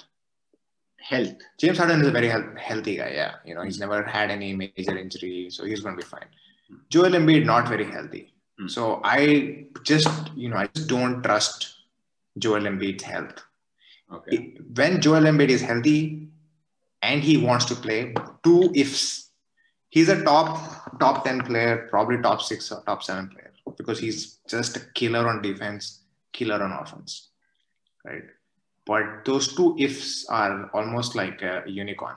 [0.98, 1.36] Health.
[1.58, 3.10] James Harden is a very health, healthy guy.
[3.14, 6.28] Yeah, you know he's never had any major injury, so he's going to be fine.
[6.68, 6.76] Hmm.
[6.88, 8.32] Joel Embiid not very healthy.
[8.58, 8.68] Hmm.
[8.68, 11.74] So I just you know I just don't trust
[12.38, 13.42] Joel Embiid's health.
[14.12, 14.56] Okay.
[14.74, 16.28] When Joel Embiid is healthy
[17.06, 19.30] and he wants to play, two ifs.
[19.88, 24.38] He's a top top 10 player, probably top six or top seven player because he's
[24.48, 27.30] just a killer on defense, killer on offense.
[28.04, 28.26] Right.
[28.84, 32.16] But those two ifs are almost like a unicorn.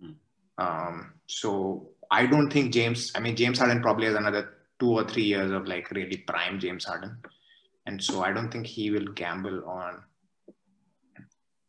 [0.00, 0.12] Hmm.
[0.58, 5.04] Um, so I don't think James, I mean, James Harden probably has another two or
[5.04, 7.16] three years of like really prime James Harden
[7.86, 10.02] and so I don't think he will gamble on.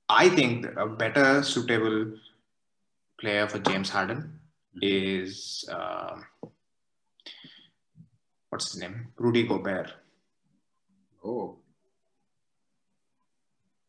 [0.09, 2.13] I think a better suitable
[3.23, 4.39] player for James Harden
[4.81, 6.15] is uh,
[8.49, 9.07] what's his name?
[9.17, 9.93] Rudy Gobert.
[11.23, 11.57] Oh,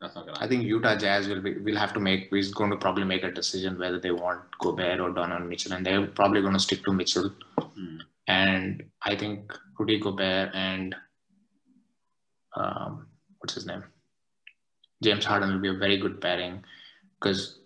[0.00, 0.38] that's not gonna.
[0.40, 2.32] I think Utah Jazz will be will have to make.
[2.32, 5.84] Is going to probably make a decision whether they want Gobert or Donovan Mitchell, and
[5.84, 7.32] they're probably going to stick to Mitchell.
[7.58, 7.96] Hmm.
[8.28, 10.94] And I think Rudy Gobert and
[12.56, 13.82] um, what's his name?
[15.02, 16.64] James Harden will be a very good pairing.
[17.20, 17.63] because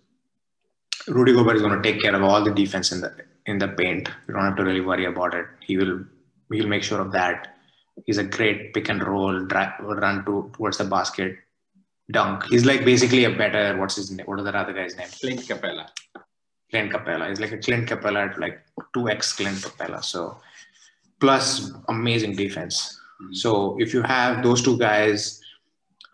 [1.09, 3.13] Rudy Gobert is going to take care of all the defense in the
[3.45, 4.09] in the paint.
[4.27, 5.45] You don't have to really worry about it.
[5.59, 6.05] He will
[6.51, 7.55] he'll make sure of that.
[8.05, 11.37] He's a great pick and roll, drive, run to towards the basket,
[12.11, 12.45] dunk.
[12.45, 14.25] He's like basically a better what's his name?
[14.25, 15.07] What is that other guy's name?
[15.19, 15.87] Clint Capela.
[16.69, 17.29] Clint Capela.
[17.29, 18.61] He's like a Clint Capela, like
[18.93, 20.03] two x Clint Capela.
[20.03, 20.39] So
[21.19, 22.99] plus amazing defense.
[23.21, 23.33] Mm-hmm.
[23.33, 25.41] So if you have those two guys,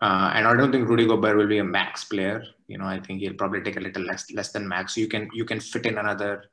[0.00, 2.42] uh, and I don't think Rudy Gobert will be a max player.
[2.68, 4.94] You know, I think he'll probably take a little less less than max.
[4.94, 6.44] So you can you can fit in another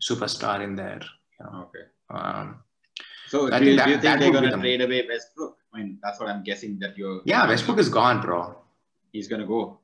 [0.00, 1.00] superstar in there.
[1.38, 1.68] You know?
[1.68, 1.84] Okay.
[2.10, 2.60] Um,
[3.28, 5.56] so do, you, that, do you think they're going to trade away Westbrook?
[5.72, 7.20] I mean, that's what I'm guessing that you're.
[7.24, 8.56] Yeah, Westbrook is gone, bro.
[9.12, 9.78] He's going to go.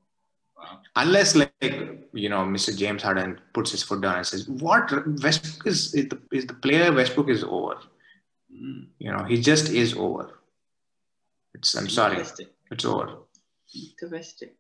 [0.57, 0.79] Wow.
[0.97, 2.77] Unless, like, you know, Mr.
[2.77, 4.91] James Harden puts his foot down and says, "What
[5.23, 7.77] Westbrook is is the, is the player Westbrook is over."
[8.53, 8.87] Mm.
[8.99, 10.41] You know, he just is over.
[11.55, 11.75] It's.
[11.75, 12.25] I'm sorry.
[12.71, 13.19] It's over.
[13.75, 14.51] Interesting.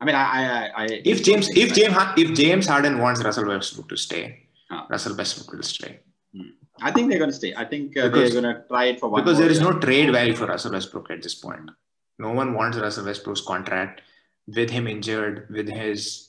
[0.00, 3.88] I mean, I, I, I if James, if James, if James Harden wants Russell Westbrook
[3.88, 4.84] to stay, huh.
[4.88, 6.00] Russell Westbrook will stay.
[6.34, 6.50] Hmm.
[6.80, 7.54] I think they're going to stay.
[7.54, 9.24] I think uh, because, they're going to try it for one.
[9.24, 11.70] Because there is no trade value for Russell Westbrook at this point.
[12.18, 14.02] No one wants Russell Westbrook's contract
[14.46, 16.28] with him injured, with his,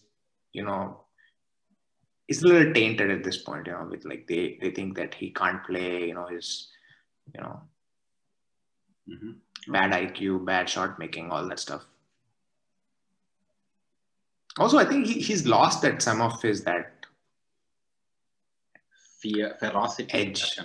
[0.53, 1.01] you know,
[2.27, 3.67] it's a little tainted at this point.
[3.67, 6.07] You know, with like they they think that he can't play.
[6.07, 6.69] You know, his,
[7.35, 7.61] you know,
[9.09, 9.71] mm-hmm.
[9.71, 11.85] bad IQ, bad shot making, all that stuff.
[14.57, 17.05] Also, I think he, he's lost that some of his that
[19.21, 20.57] fear, ferocity, edge.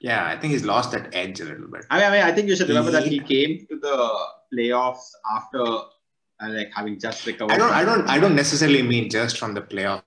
[0.00, 1.86] Yeah, I think he's lost that edge a little bit.
[1.90, 4.26] I mean, I, mean, I think you should remember he, that he came to the
[4.52, 5.86] playoffs after uh,
[6.40, 7.52] like having just recovered.
[7.52, 10.02] I don't, I don't, I don't necessarily mean just from the playoff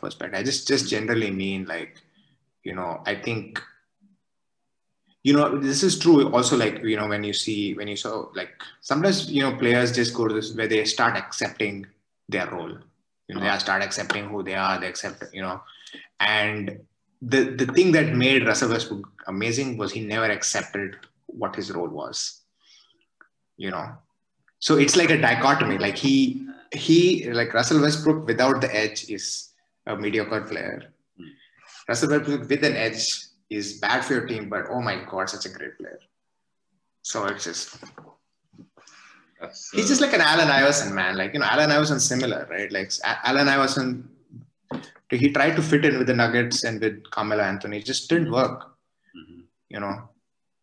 [0.00, 0.38] perspective.
[0.38, 2.00] I just, just generally mean like,
[2.64, 3.62] you know, I think
[5.26, 8.28] you know this is true also like you know when you see when you saw
[8.36, 11.84] like sometimes you know players just go to this where they start accepting
[12.28, 12.76] their role
[13.28, 15.60] you know they start accepting who they are they accept you know
[16.20, 16.78] and
[17.22, 21.88] the the thing that made Russell Westbrook amazing was he never accepted what his role
[21.88, 22.42] was.
[23.56, 23.96] You know,
[24.58, 25.78] so it's like a dichotomy.
[25.78, 29.50] Like he he like Russell Westbrook without the edge is
[29.86, 30.92] a mediocre player.
[31.18, 31.30] Mm.
[31.88, 35.46] Russell Westbrook with an edge is bad for your team, but oh my god, such
[35.46, 36.00] a great player.
[37.02, 37.78] So it's just
[39.40, 39.76] That's, uh...
[39.76, 41.16] he's just like an Allen Iverson man.
[41.16, 42.70] Like you know, Allen Iverson similar, right?
[42.70, 42.92] Like
[43.24, 44.08] Allen Iverson
[45.10, 47.78] he tried to fit in with the Nuggets and with Carmelo Anthony.
[47.78, 48.60] It just didn't work.
[49.16, 49.40] Mm-hmm.
[49.68, 50.08] You know,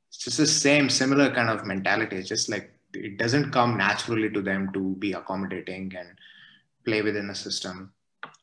[0.10, 2.18] it's just the same, similar kind of mentality.
[2.18, 6.10] It's just like it doesn't come naturally to them to be accommodating and
[6.86, 7.94] play within the system.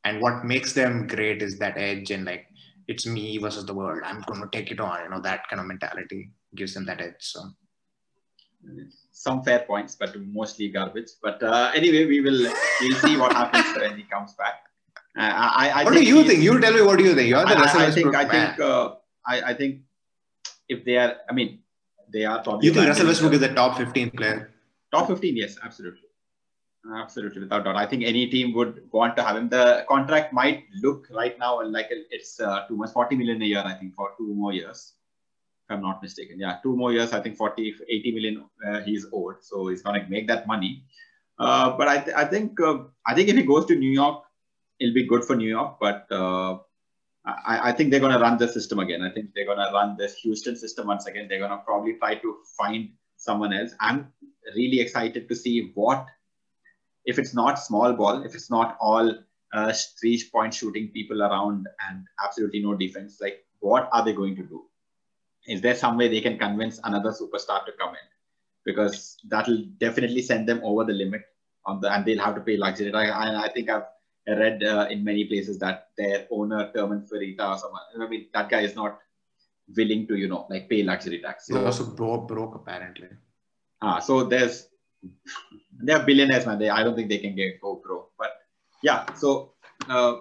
[0.05, 2.47] And what makes them great is that edge and like
[2.89, 4.03] it's me versus the world.
[4.05, 5.05] I'm going to take it on.
[5.05, 7.15] You know, that kind of mentality gives them that edge.
[7.19, 7.43] So
[9.27, 11.11] some fair points, but mostly garbage.
[11.23, 12.43] But uh, anyway, we will
[12.81, 14.57] we'll see what happens when he comes back.
[15.19, 15.29] Uh,
[15.63, 16.43] I, I what do you think?
[16.43, 17.29] You tell me what do you think?
[17.29, 18.95] You're the I, I think I think uh,
[19.27, 19.83] I, I think
[20.69, 21.59] if they are, I mean,
[22.13, 22.67] they are probably.
[22.67, 24.51] You think Russell Westbrook is the top 15 player?
[24.93, 26.09] Top 15, yes, absolutely.
[26.97, 27.77] Absolutely, without doubt.
[27.77, 29.51] I think any team would want to have him.
[29.51, 33.63] The contract might look right now like it's uh, too much 40 million a year,
[33.65, 34.95] I think, for two more years.
[35.71, 36.39] I'm not mistaken.
[36.39, 39.37] Yeah, two more years, I think 40, 80 million uh, he's owed.
[39.43, 40.85] So he's going to make that money.
[41.39, 44.25] Uh, but I, th- I think uh, I think if he goes to New York,
[44.79, 46.59] it'll be good for New York, but uh,
[47.25, 49.03] I, I, think they're going to run the system again.
[49.03, 51.29] I think they're going to run this Houston system once again.
[51.29, 53.73] They're going to probably try to find someone else.
[53.81, 54.13] I'm
[54.55, 56.07] really excited to see what,
[57.05, 59.15] if it's not small ball, if it's not all
[59.53, 64.37] uh, three point shooting people around and absolutely no defense, like what are they going
[64.37, 64.65] to do?
[65.51, 68.07] Is there some way they can convince another superstar to come in?
[68.65, 71.23] Because that'll definitely send them over the limit
[71.67, 72.93] on the, and they'll have to pay luxury.
[72.95, 73.89] I, I think I've
[74.29, 78.49] read uh, in many places that their owner, Tilman Fertitta or someone, I mean, that
[78.49, 78.99] guy is not
[79.77, 81.49] willing to, you know, like pay luxury tax.
[81.49, 83.09] So, He's also broke, broke apparently.
[83.83, 84.69] Ah, so there's,
[85.83, 86.59] they're billionaires, man.
[86.59, 88.13] They, I don't think they can get go broke.
[88.19, 88.33] But
[88.83, 89.55] yeah, so,
[89.89, 90.17] uh,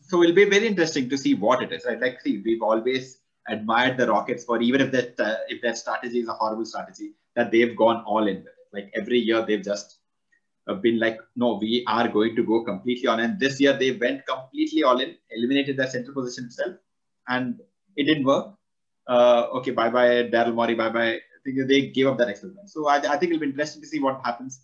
[0.00, 2.00] so it'll be very interesting to see what it is, right?
[2.00, 6.20] Like, see, we've always admired the Rockets for even if that uh, if their strategy
[6.20, 8.44] is a horrible strategy, that they've gone all in.
[8.72, 9.98] Like every year, they've just
[10.82, 13.20] been like, no, we are going to go completely on.
[13.20, 16.76] And this year they went completely all in, eliminated their center position itself,
[17.28, 17.60] and
[17.96, 18.54] it didn't work.
[19.08, 21.14] Uh, okay, bye bye, Daryl Morey, bye bye.
[21.14, 22.68] I think they gave up that experiment.
[22.70, 24.60] So I, I think it'll be interesting to see what happens.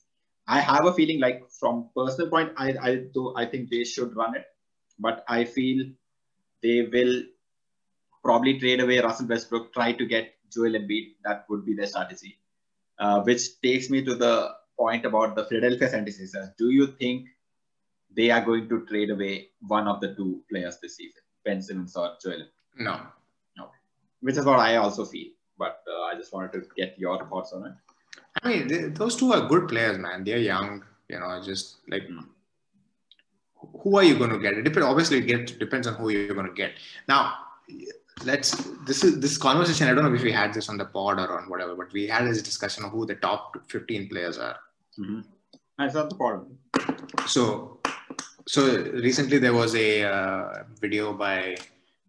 [0.46, 4.14] I have a feeling like from personal point, I I do I think they should
[4.14, 4.44] run it,
[4.98, 5.86] but I feel
[6.62, 7.22] they will
[8.26, 11.06] probably trade away Russell Westbrook, try to get Joel Embiid.
[11.24, 12.32] That would be their strategy.
[12.98, 14.34] Uh, which takes me to the
[14.78, 16.48] point about the Philadelphia 76ers.
[16.62, 17.26] Do you think
[18.18, 19.32] they are going to trade away
[19.76, 22.44] one of the two players this season, Ben Simmons or Joel?
[22.88, 22.94] No.
[23.58, 23.64] No.
[24.20, 25.28] Which is what I also feel.
[25.58, 27.74] But uh, I just wanted to get your thoughts on it.
[28.42, 30.24] I mean, they, those two are good players, man.
[30.24, 32.24] They're young, you know, just like Mm.
[33.82, 34.54] who are you going to get?
[34.54, 34.86] It depends.
[34.86, 36.72] Obviously, it gets, depends on who you're going to get.
[37.08, 37.22] Now,
[38.24, 38.50] let's.
[38.86, 39.88] This is this conversation.
[39.88, 42.06] I don't know if we had this on the pod or on whatever, but we
[42.06, 44.56] had this discussion of who the top 15 players are.
[44.98, 45.20] Mm-hmm.
[45.78, 46.58] That's not the problem.
[47.26, 47.80] So,
[48.46, 51.56] so recently there was a uh, video by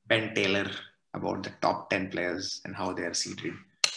[0.07, 0.69] Ben Taylor
[1.13, 3.53] about the top 10 players and how they are seated.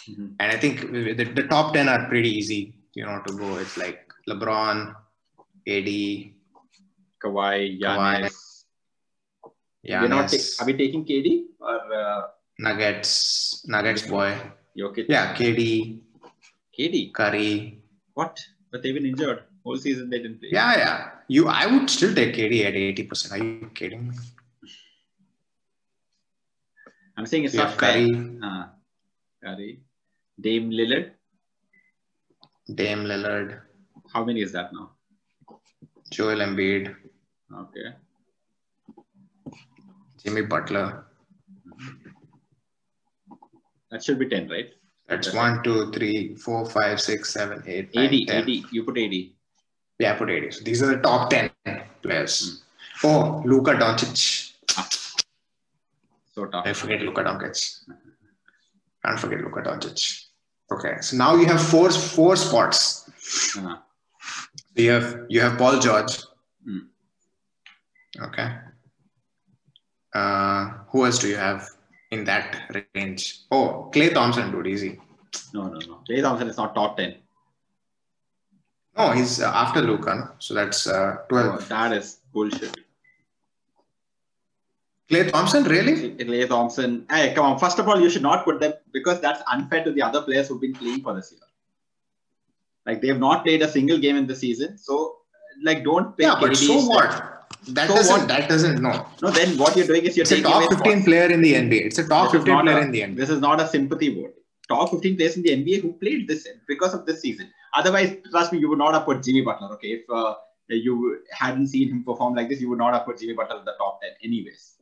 [0.08, 0.34] Mhm.
[0.40, 3.58] And I think the, the top 10 are pretty easy, you know, to go.
[3.58, 4.94] It's like LeBron,
[5.68, 5.90] AD,
[7.22, 8.30] Kawhi, Kawhi,
[9.86, 10.00] Giannis.
[10.02, 12.22] We're not Giannis, ta- are we taking KD or uh,
[12.58, 14.36] Nuggets, Nuggets boy.
[14.78, 15.06] Jokic?
[15.08, 16.00] Yeah, KD,
[16.78, 17.12] KD.
[17.14, 17.78] Curry.
[18.14, 18.38] What?
[18.70, 19.44] But they've been injured.
[19.64, 20.50] Whole season they didn't play.
[20.52, 21.10] Yeah, yeah.
[21.28, 23.32] You, I would still take KD at 80%.
[23.32, 24.16] Are you kidding me?
[27.16, 27.92] I'm saying it's You not fair.
[27.92, 28.66] Curry, Uh,
[29.42, 29.80] Curry.
[30.40, 31.10] Dame Lillard.
[32.74, 33.60] Dame Lillard,
[34.12, 34.92] How many is that now?
[36.12, 36.94] Joel Embiid,
[37.52, 37.88] Okay.
[40.22, 41.04] Jimmy Butler.
[43.90, 44.72] That should be 10, right?
[45.08, 45.36] That's Okay.
[45.36, 48.42] one, two, three, four, five, six, seven, eight, 80, nine, 10.
[48.42, 48.64] 80.
[48.70, 49.34] You put 80.
[49.98, 50.50] Yeah, put 80.
[50.52, 51.50] So these are the top 10
[52.02, 52.62] players.
[53.02, 54.52] Oh, Luka Doncic.
[56.34, 56.66] So tough.
[56.66, 57.80] I forget Luka Doncic.
[59.04, 60.26] Can't forget Luka Doncic.
[60.72, 63.10] Okay, so now you have four four spots.
[63.58, 63.76] Uh,
[64.76, 66.18] You have you have Paul George.
[66.64, 66.78] Hmm.
[68.26, 68.48] Okay.
[70.14, 71.68] Uh, who else do you have
[72.10, 73.40] in that range?
[73.50, 74.98] Oh, Klay Thompson, dude, easy.
[75.54, 76.00] no, no, no.
[76.08, 77.14] Klay Thompson is not top 10.
[78.98, 80.28] No, he's uh, after Luka, no?
[80.38, 81.68] so that's uh, Oh, 12.
[81.68, 82.76] that is bullshit.
[85.08, 86.10] Klay Thompson, really?
[86.14, 87.06] Klay Thompson.
[87.10, 87.58] Hey, come on.
[87.58, 90.48] First of all, you should not put them because that's unfair to the other players
[90.48, 91.40] who've been playing for this year.
[92.86, 95.16] Like they have not played a single game in the season, so
[95.62, 97.39] like don't pick Yeah, but KD so what?
[97.68, 98.18] That So doesn't.
[98.20, 98.28] what?
[98.28, 98.80] That doesn't.
[98.82, 101.04] No, No, then what you're doing is you're it's a top 15 spots.
[101.04, 101.86] player in the NBA.
[101.86, 103.16] It's a top This 15 player a- in the NBA.
[103.16, 104.34] This is not a sympathy vote.
[104.68, 107.50] Top 15 players in the NBA who played this because of this season.
[107.74, 109.68] Otherwise, trust me, you would not have put Jimmy Butler.
[109.74, 110.34] Okay, if uh,
[110.68, 113.64] you hadn't seen him perform like this, you would not have put Jimmy Butler in
[113.64, 114.76] the top 10, anyways.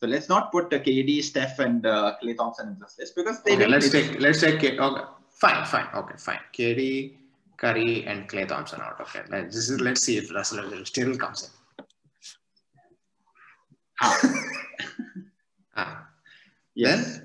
[0.00, 3.42] So let's not put uh, KD, Steph, and uh, Klay Thompson in this list because
[3.44, 6.40] they Okay, let's take let's take K- okay, fine, fine, okay, fine.
[6.52, 7.12] KD,
[7.56, 9.00] Curry, and Klay Thompson out.
[9.00, 11.50] Okay, let's this is, let's see if Russell still comes in.
[14.02, 14.20] Ah,
[15.76, 16.08] Ah,
[16.74, 17.20] yes.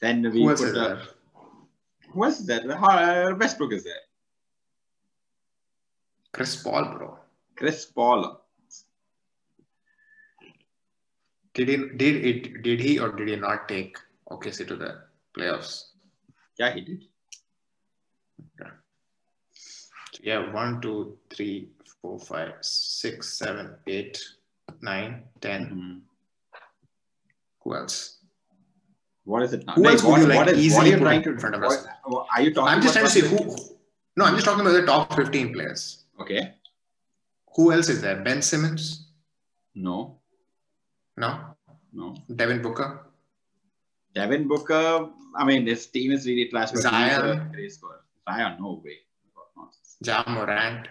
[0.00, 1.02] Then, we who else put is uh, there?
[2.12, 2.60] who else is there?
[2.70, 4.04] Uh, Westbrook is there.
[6.32, 7.18] Chris Paul, bro.
[7.56, 8.42] Chris Paul.
[11.54, 13.96] Did he did it did he or did he not take
[14.30, 15.84] OKC to the playoffs?
[16.58, 17.04] Yeah, he did.
[20.16, 21.70] So yeah, one, two, three,
[22.02, 24.22] four, five, six, seven, eight,
[24.80, 25.60] nine, ten.
[25.66, 26.60] Mhm.
[27.62, 28.18] Who else?
[29.24, 29.74] What is it now?
[29.74, 31.62] Who Like, else would you like what is, what easily you put in front of
[31.62, 31.86] us?
[32.04, 33.56] what- Are you talking I'm just trying to see what- who.
[34.16, 36.04] No, I'm just talking about the top 15 players.
[36.20, 36.54] Okay.
[37.56, 38.22] Who else is there?
[38.22, 39.10] Ben Simmons?
[39.74, 40.20] No,
[41.16, 41.56] No.
[41.92, 42.14] no.
[42.34, 43.06] Devin Booker?
[44.14, 46.70] Devin Booker, I mean, his team is really trash.
[46.72, 47.52] Zion.
[48.28, 48.98] Zion, no way.
[50.00, 50.88] Ja Morant?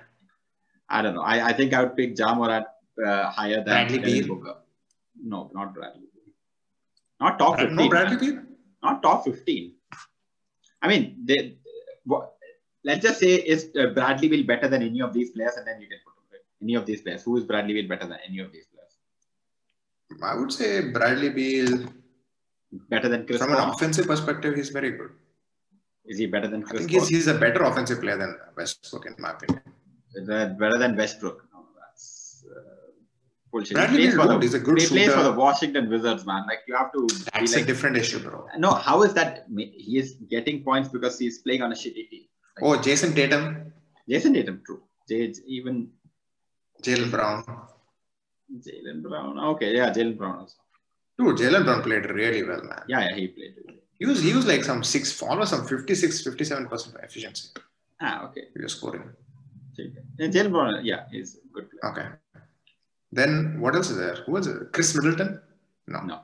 [0.89, 1.21] I don't know.
[1.21, 2.65] I, I think I would pick Ja Morant
[3.03, 4.35] uh, higher than Bradley Devin Beal?
[4.35, 4.55] Booker.
[5.23, 6.07] No, not Bradley.
[6.13, 6.33] Beal.
[7.19, 7.75] Not top 15.
[7.75, 8.17] No, Bradley.
[8.17, 8.41] Beal?
[8.83, 9.73] Not top 15.
[10.81, 11.57] I mean, they,
[12.05, 12.33] what,
[12.83, 15.81] let's just say is uh, Bradley Beal better than any of these players, and then
[15.81, 17.23] you can put him any of these players.
[17.23, 20.21] Who is Bradley Beal better than any of these players?
[20.23, 21.87] I would say Bradley Beal,
[22.89, 25.11] Better than Chris from an offensive perspective, he's very good.
[26.05, 26.99] Is he better than I think Paul?
[26.99, 29.61] he's, he's a better offensive player than Westbrook, in my opinion.
[30.57, 31.44] Better than Westbrook?
[33.55, 33.75] Bullshit.
[33.75, 35.17] Bradley he plays, for the, a good he plays shooter.
[35.17, 36.43] for the Washington Wizards, man.
[36.45, 38.47] Like you have to That's like, a different issue, bro.
[38.57, 38.71] no.
[38.87, 39.45] How is that?
[39.57, 42.25] He is getting points because he's playing on a shitty team.
[42.61, 43.71] Oh, Jayson Tatum,
[44.09, 44.81] Jayson Tatum, true.
[45.07, 45.89] J- even
[46.83, 47.45] Jaylen Brown.
[48.65, 49.39] Jaylen Brown.
[49.53, 50.57] Okay, yeah, Jaylen Brown also.
[51.17, 52.83] Dude, Jaylen Brown played really well, man.
[52.89, 53.53] Yeah, yeah, he played.
[53.61, 53.79] really.
[53.99, 57.49] He was, he was like some six, almost some 56, 57% efficiency.
[58.01, 58.45] Ah, okay.
[58.53, 59.09] He was scoring.
[59.77, 61.91] Yeah, Jaylen Brown, yeah, he's a good player.
[61.93, 62.07] Okay.
[63.15, 64.15] Then what else is there?
[64.25, 64.73] Who was it?
[64.73, 65.39] Khris Middleton?
[65.87, 66.01] No.
[66.01, 66.19] No,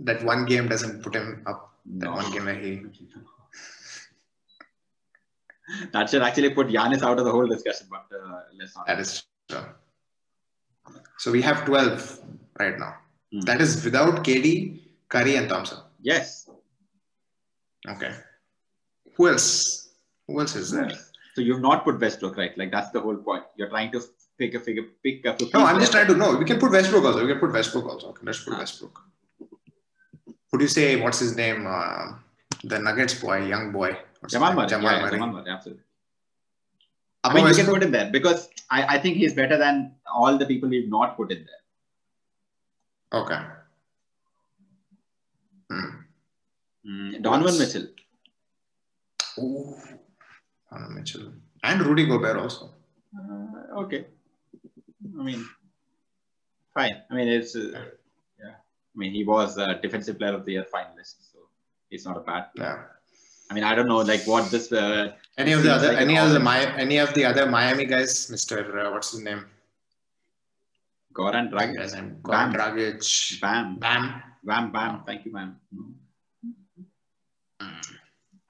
[0.00, 1.72] That one game doesn't put him up.
[1.86, 2.14] That no.
[2.14, 2.80] one game where he.
[5.92, 8.88] that should actually put Giannis out of the whole discussion, but uh, let's not.
[8.88, 9.64] That is true.
[11.18, 12.20] So we have 12
[12.58, 12.96] right now.
[13.32, 13.40] Hmm.
[13.40, 15.78] That is without KD, Curry, and Thompson.
[16.00, 16.50] Yes.
[17.88, 18.12] Okay.
[19.16, 19.90] Who else?
[20.26, 20.90] Who else is there?
[21.36, 22.58] So you've not put Westbrook, right?
[22.58, 23.44] Like that's the whole point.
[23.56, 24.02] You're trying to
[24.38, 25.36] pick a figure, pick a.
[25.52, 26.36] No, I'm just trying to know.
[26.36, 27.22] We can put Westbrook also.
[27.22, 28.08] We can put Westbrook also.
[28.10, 28.58] Okay, let's put Ah.
[28.58, 29.00] Westbrook.
[30.52, 31.66] Would you say what's his name?
[31.66, 32.14] Uh,
[32.64, 33.96] the Nuggets boy, young boy.
[34.20, 34.54] What's Jamal?
[34.54, 34.68] Murray.
[34.68, 35.10] Jamal yeah, Murray.
[35.10, 35.84] Jamal Murray, absolutely.
[37.24, 40.38] I mean, you can put him there because I, I think he's better than all
[40.38, 43.20] the people we've not put in there.
[43.20, 43.40] Okay.
[45.70, 45.90] Hmm.
[46.88, 47.86] Mm, Donovan Mitchell.
[49.38, 49.76] Ooh.
[50.70, 51.32] Donovan Mitchell.
[51.62, 52.70] And Rudy Gobert also.
[53.18, 54.06] Uh, okay.
[55.18, 55.48] I mean,
[56.74, 57.02] fine.
[57.10, 57.84] I mean, it's uh,
[58.40, 58.54] yeah.
[58.58, 61.38] I mean, he was a defensive player of the year finalist, so
[61.90, 62.46] he's not a bad.
[62.54, 62.82] Yeah.
[63.50, 64.70] I mean, I don't know like what this.
[64.72, 67.86] Uh, Any of the other, like any of the, Mi- any of the other Miami
[67.86, 69.46] guys, Mister, uh, what's his name?
[71.14, 71.92] Goran Dragic.
[71.92, 72.20] Bam.
[72.22, 73.40] Goran Dragic.
[73.40, 74.22] Bam, Bam.
[74.44, 75.02] bam, bam.
[75.06, 75.56] Thank you, ma'am.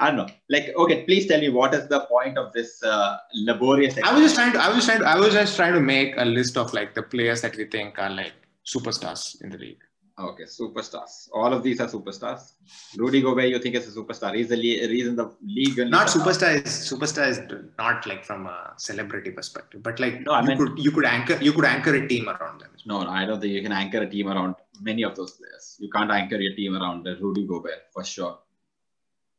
[0.00, 0.28] I don't know.
[0.48, 3.96] Like, okay, please tell me what is the point of this uh, laborious?
[4.04, 4.60] I was just trying to.
[4.60, 5.00] I was trying.
[5.00, 7.64] To, I was just trying to make a list of like the players that we
[7.64, 8.32] think are like
[8.64, 9.82] superstars in the league.
[10.20, 11.28] Okay, superstars.
[11.32, 12.52] All of these are superstars.
[12.96, 14.34] Rudy Gobert, you think is a superstar?
[14.34, 15.78] He's the le- reason the league.
[15.90, 17.40] Not superstar is superstar is
[17.78, 21.04] not like from a celebrity perspective, but like No, I you meant- could you could
[21.04, 22.70] anchor you could anchor a team around them.
[22.86, 25.76] No, no, I don't think you can anchor a team around many of those players.
[25.80, 28.38] You can't anchor your team around Rudy Gobert for sure.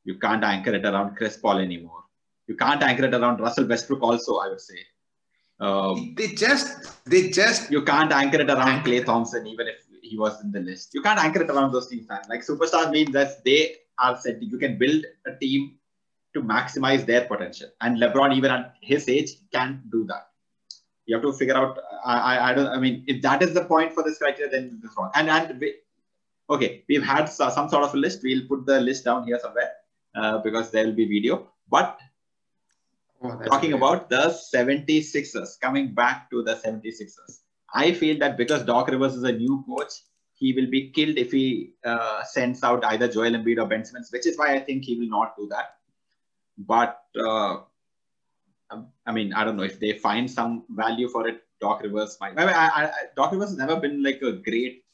[0.03, 2.03] You can't anchor it around Chris Paul anymore.
[2.47, 4.79] You can't anchor it around Russell Westbrook also, I would say.
[5.59, 10.17] Um, They just they just you can't anchor it around Klay Thompson, even if he
[10.17, 10.93] was in the list.
[10.93, 12.07] You can't anchor it around those teams.
[12.07, 12.21] Man.
[12.29, 14.41] Like superstars means that they are set.
[14.41, 15.75] You can build a team
[16.33, 17.69] to maximize their potential.
[17.81, 20.27] And LeBron, even at his age, can't do that.
[21.05, 21.77] You have to figure out.
[22.05, 22.67] I, I, I don't.
[22.67, 25.11] I mean, if that is the point for this criteria, then it's wrong.
[25.13, 25.75] And and we,
[26.49, 28.21] okay, we've had some sort of a list.
[28.23, 29.71] We'll put the list down here somewhere
[30.15, 31.47] uh, because there will be video.
[31.69, 31.99] But
[33.21, 33.79] Oh, talking great.
[33.79, 37.39] about the 76ers, coming back to the 76ers.
[37.73, 39.91] I feel that because Doc Rivers is a new coach,
[40.35, 44.09] he will be killed if he uh, sends out either Joel Embiid or Ben Simmons,
[44.11, 45.75] which is why I think he will not do that.
[46.57, 47.57] But uh,
[48.71, 51.43] um, I mean, I don't know if they find some value for it.
[51.59, 52.39] Doc Rivers might.
[52.39, 54.85] I mean, I, I, Doc Rivers has never been like a great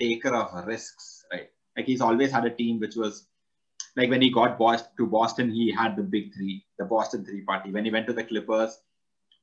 [0.00, 1.50] taker of risks, right?
[1.76, 3.26] Like he's always had a team which was
[3.96, 7.42] like when he got Boston to Boston, he had the big three, the Boston three
[7.42, 7.70] party.
[7.70, 8.80] When he went to the Clippers,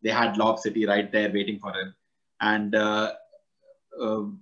[0.03, 1.93] they had Lob City right there waiting for him.
[2.41, 3.13] And uh,
[3.99, 4.41] um,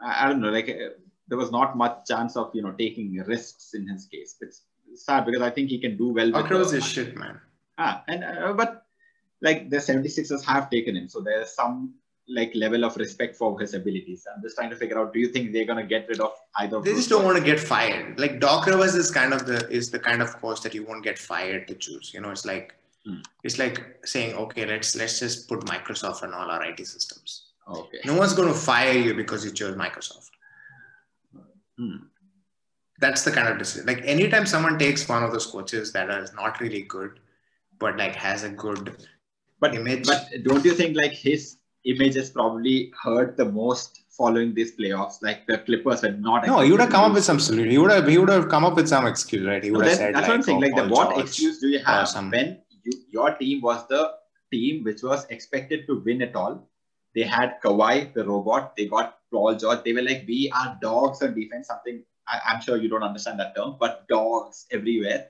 [0.00, 0.94] I, don't know, like uh,
[1.28, 4.36] there was not much chance of you know taking risks in his case.
[4.40, 4.62] It's
[4.94, 6.26] sad because I think he can do well.
[6.26, 7.40] with Doc Rivers the- is shit, man.
[7.78, 8.86] Ah, and uh, but
[9.40, 11.94] like the 76ers have taken him, so there's some
[12.34, 14.26] like level of respect for his abilities.
[14.34, 16.80] I'm just trying to figure out: Do you think they're gonna get rid of either?
[16.80, 18.18] They just don't want to get fired.
[18.18, 21.04] Like Doc Rivers is kind of the is the kind of course that you won't
[21.04, 22.12] get fired to choose.
[22.14, 22.74] You know, it's like
[23.04, 23.16] Hmm.
[23.42, 27.46] it's like saying, okay, let's let's just put Microsoft on all our IT systems.
[27.68, 27.98] Okay.
[28.04, 30.30] No one's going to fire you because you chose Microsoft.
[31.78, 31.96] Hmm.
[33.00, 33.86] That's the kind of decision.
[33.86, 37.18] Like anytime someone takes one of those coaches that is not really good,
[37.80, 38.96] but like has a good
[39.58, 40.06] But image.
[40.06, 45.22] but don't you think like his image is probably hurt the most following these playoffs?
[45.22, 46.46] Like the Clippers were not.
[46.46, 47.70] no, he would have come up with some solution.
[47.70, 49.62] He would have he would have come up with some excuse, right?
[49.62, 49.88] He would lose.
[49.90, 50.58] have said that- that's what I'm saying.
[50.58, 54.12] oh, Like the what excuse do you have some- when you, your team was the
[54.52, 56.68] team which was expected to win it all?
[57.14, 58.74] They had Kawhi, the robot.
[58.76, 59.82] They got Paul George.
[59.84, 61.68] They were like, we are dogs on defense.
[61.68, 65.28] Something I, I'm sure you don't understand that term, but dogs everywhere.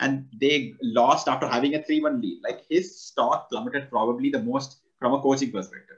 [0.00, 2.40] And they lost after having a 3 1 lead.
[2.42, 5.96] Like his stock plummeted probably the most from a coaching perspective.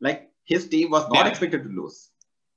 [0.00, 1.28] Like his team was not Yeah.
[1.28, 2.10] expected to lose.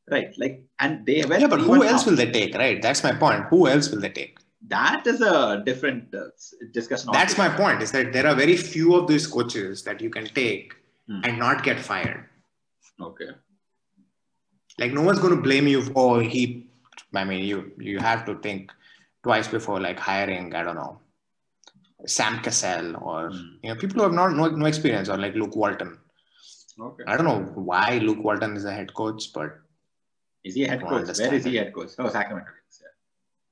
[0.10, 0.34] Right.
[0.38, 1.38] Like, and they were.
[1.38, 2.82] Yeah, but who else will they take, right?
[2.82, 3.46] That's my point.
[3.50, 4.38] Who else will they take?
[4.68, 6.26] That is a different uh,
[6.72, 7.10] discussion.
[7.12, 7.82] That's my point.
[7.82, 10.74] Is that there are very few of these coaches that you can take
[11.08, 11.20] Hmm.
[11.26, 12.30] and not get fired.
[13.00, 13.32] Okay.
[14.80, 15.82] Like no one's going to blame you.
[15.82, 16.68] For, oh, he.
[17.14, 18.72] I mean, you you have to think
[19.22, 20.56] twice before like hiring.
[20.56, 21.00] I don't know,
[22.06, 23.56] Sam Cassell or Hmm.
[23.64, 26.00] you know people who have not no, no experience or like Luke Walton.
[26.80, 27.04] Okay.
[27.08, 27.42] I don't know
[27.72, 29.60] why Luke Walton is a head coach, but
[30.44, 31.18] Is he a head coach?
[31.20, 31.92] Where is he head coach?
[32.00, 32.52] Oh, Sacramento.
[32.82, 32.88] Yeah.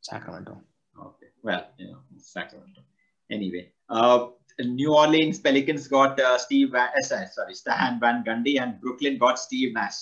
[0.02, 0.62] Sacramento.
[1.00, 1.28] Okay.
[1.42, 2.82] Well, you know, Sacramento.
[3.30, 4.28] Anyway, uh,
[4.60, 9.18] New Orleans Pelicans got uh, Steve Van, uh, sorry, sorry, Stan Van Gundy, and Brooklyn
[9.18, 10.00] got Steve Nash.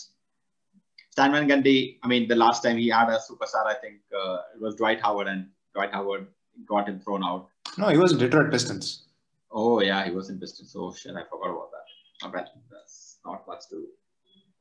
[1.11, 4.37] Stan Van Gundy, I mean, the last time he had a superstar, I think uh,
[4.55, 6.27] it was Dwight Howard, and Dwight Howard
[6.67, 7.49] got him thrown out.
[7.79, 9.03] No, he was in Detroit Pistons.
[9.51, 10.75] Oh yeah, he was in Pistons.
[10.77, 11.85] Oh shit, I forgot about that.
[12.23, 12.49] Not bad.
[12.71, 13.85] That's not much to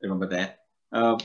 [0.01, 0.55] remember there.
[0.91, 1.17] Um,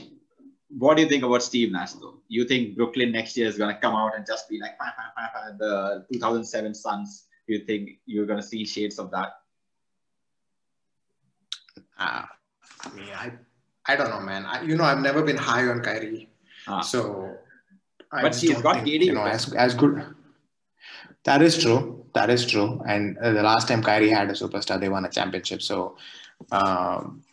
[0.77, 2.15] what do you think about Steve Nash though?
[2.27, 5.27] You think Brooklyn next year is gonna come out and just be like bah, bah,
[5.33, 7.25] bah, the 2007 Suns?
[7.47, 9.29] You think you're gonna see shades of that?
[11.97, 12.23] Uh,
[12.83, 13.31] I mean, I,
[13.85, 14.45] I don't know, man.
[14.45, 16.29] I, you know, I've never been high on Kyrie,
[16.67, 16.81] Ah.
[16.81, 17.37] so.
[18.11, 20.03] I But just he's don't got think, KD You know, as as good.
[21.25, 22.05] That is true.
[22.13, 22.81] That is true.
[22.87, 25.61] And uh, the last time Kyrie had a superstar, they won a championship.
[25.61, 25.97] So,
[26.51, 27.23] um,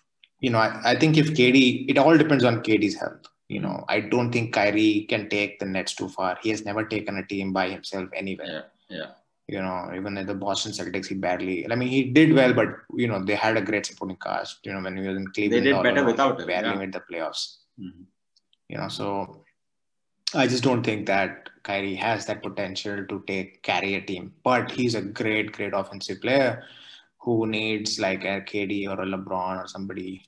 [0.40, 3.26] you know, I, I think if KD, it all depends on KD's health.
[3.48, 6.38] You know, I don't think Kyrie can take the Nets too far.
[6.42, 8.64] He has never taken a team by himself anywhere.
[8.88, 9.10] Yeah, yeah.
[9.46, 11.70] You know, even at the Boston Celtics, he barely.
[11.70, 14.60] I mean, he did well, but you know, they had a great supporting cast.
[14.64, 16.74] You know, when he was in Cleveland, they did better without him, Barely yeah.
[16.76, 17.56] made the playoffs.
[17.78, 18.04] Mhm.
[18.68, 19.44] You know, so
[20.34, 24.32] I just don't think that Kyrie has that potential to take carry a team.
[24.42, 26.64] But he's a great, great offensive player
[27.18, 30.26] who needs like a KD or a LeBron or somebody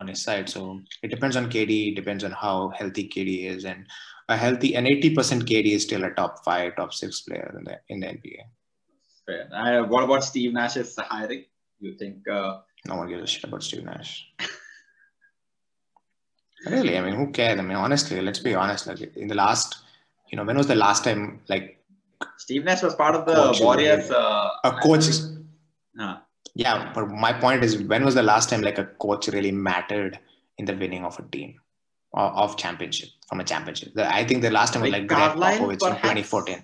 [0.00, 0.48] on his side.
[0.48, 3.86] So it depends on KD, depends on how healthy KD is, and
[4.28, 7.80] a healthy an 80% KD is still a top five, top six player in the
[7.88, 8.42] in the NBA.
[9.26, 9.48] Fair.
[9.52, 11.44] Uh, what about Steve Nash's hiring?
[11.80, 12.26] You think?
[12.28, 14.32] Uh, No one gives a shit about Steve Nash.
[16.66, 17.58] really, I mean, who cares?
[17.58, 18.86] I mean, honestly, let's be honest.
[18.86, 19.78] Like in the last,
[20.30, 21.80] you know, when was the last time like
[22.36, 24.10] Steve Nash was part of the Warriors.
[24.10, 25.06] Uh, a coach?
[25.98, 26.16] uh,
[26.54, 30.18] Yeah, but my point is, when was the last time like a coach really mattered
[30.58, 31.60] in the winning of a team
[32.12, 33.92] or of championship from a championship?
[33.96, 36.62] I think the last time was Like like Gregg Popovich in 2014.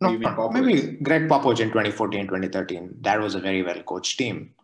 [0.00, 0.52] No, You mean Popovich?
[0.52, 2.96] maybe Gregg Popovich in 2014, 2013.
[3.00, 4.54] That was a very well coached team.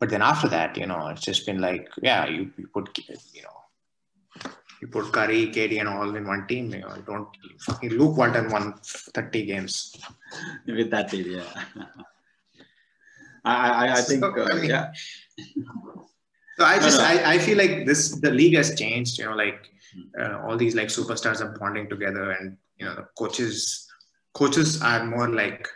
[0.00, 3.42] But then after that, you know, it's just been like, yeah, you, you put, you
[3.42, 6.72] know, you put Curry, KD, and all in one team.
[6.72, 7.28] You know, you don't
[7.60, 9.94] fucking Luke Walton won 30 games.
[10.66, 11.62] with that deal, yeah.
[13.44, 14.92] I, I, I think, So, uh, I mean, yeah.
[16.58, 17.04] So I No, just no.
[17.04, 19.18] I, I feel like this the league has changed.
[19.18, 19.66] You know, like
[20.18, 23.86] uh, all these like superstars are bonding together, and you know the coaches
[24.34, 25.66] coaches are more like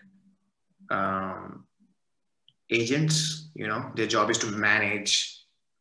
[0.90, 1.63] um,
[2.70, 3.48] agents.
[3.54, 5.40] You know, their job is to manage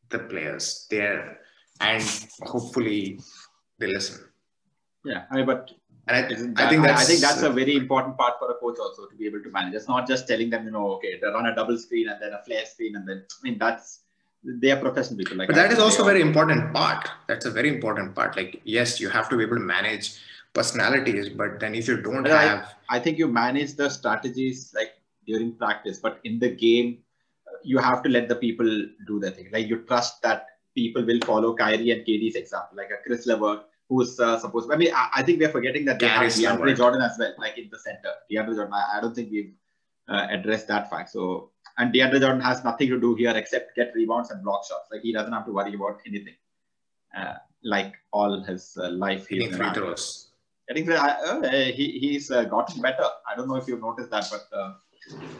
[0.10, 1.40] the players there,
[1.82, 2.04] and
[2.42, 3.20] hopefully
[3.80, 4.26] they listen.
[5.06, 5.72] Yeah, I mean, but
[6.08, 8.56] And I, isn't I think that's I think that's a very important part for a
[8.56, 9.74] coach also to be able to manage.
[9.74, 12.34] It's not just telling them, you know, okay, they're on a double screen and then
[12.34, 14.02] a flare screen, and then I mean that's
[14.44, 15.38] they are professional people.
[15.38, 17.10] Like But I that is also a very important part.
[17.28, 18.36] That's a very important part.
[18.36, 20.20] Like, yes, you have to be able to manage
[20.54, 24.74] personalities, but then if you don't But I- have, I think you manage the strategies
[24.76, 24.92] like
[25.26, 27.00] during practice, but in the game,
[27.64, 28.68] you have to let the people
[29.08, 29.50] do their thing.
[29.52, 33.66] Like you trust that people will follow Kyrie and KD's example, like a Caris LeVert,
[33.90, 34.72] who's uh, supposed.
[34.72, 37.58] I mean, I, I think we're forgetting that they have DeAndre Jordan as well, like
[37.58, 38.14] in the center.
[38.32, 38.74] DeAndre Jordan.
[38.74, 39.54] I, I don't think we've
[40.08, 41.12] uh, addressed that fact.
[41.12, 44.90] So, and DeAndre Jordan has nothing to do here except get rebounds and block shots.
[44.92, 46.36] Like he doesn't have to worry about anything.
[47.18, 50.30] Uh, like all his uh, life, he's been free throws.
[50.70, 53.06] I think that, uh, he he's uh, gotten better.
[53.30, 54.58] I don't know if you've noticed that, but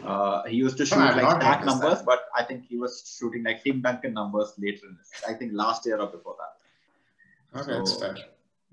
[0.04, 2.06] uh, uh, he used to shoot like stack numbers, that.
[2.06, 5.10] but I think he was shooting like Tim Duncan numbers later in this.
[5.28, 7.60] I think last year or before that.
[7.60, 8.16] Okay, that's So- fair.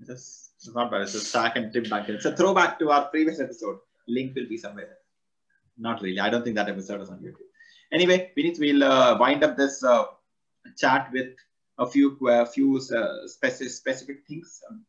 [0.00, 1.02] It's, just, it's not bad.
[1.02, 2.16] It's a stack and Tim Duncan.
[2.16, 3.78] It's a throwback to our previous episode.
[4.08, 4.96] Link will be somewhere.
[5.78, 6.18] Not really.
[6.18, 7.46] I don't think that episode is on YouTube.
[7.92, 10.04] Anyway, Vinith, we'll uh, wind up this uh,
[10.76, 11.28] chat with
[11.78, 14.84] a few a few uh, specific specific things, um,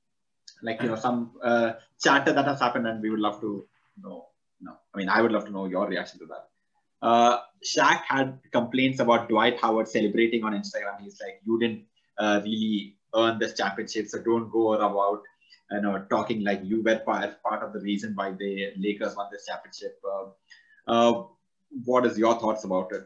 [0.61, 3.65] like you know some uh, chatter that has happened, and we would love to
[4.01, 4.27] know.
[4.63, 6.47] No, I mean I would love to know your reaction to that.
[7.01, 11.01] Uh, Shaq had complaints about Dwight Howard celebrating on Instagram.
[11.01, 11.83] He's like, you didn't
[12.17, 15.21] uh, really earn this championship, so don't go about
[15.71, 19.27] you know talking like you were part, part of the reason why the Lakers won
[19.31, 19.99] this championship.
[20.09, 20.25] Uh,
[20.87, 21.23] uh,
[21.85, 23.05] what is your thoughts about it?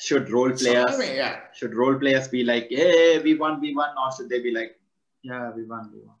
[0.00, 1.40] Should role players mean, yeah.
[1.54, 4.76] should role players be like, hey, we won, we won, or should they be like,
[5.22, 6.14] yeah, we won, we won?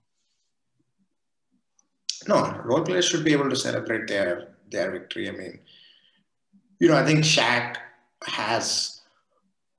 [2.28, 5.28] No, role players should be able to celebrate their their victory.
[5.28, 5.60] I mean,
[6.78, 7.76] you know, I think Shaq
[8.24, 9.00] has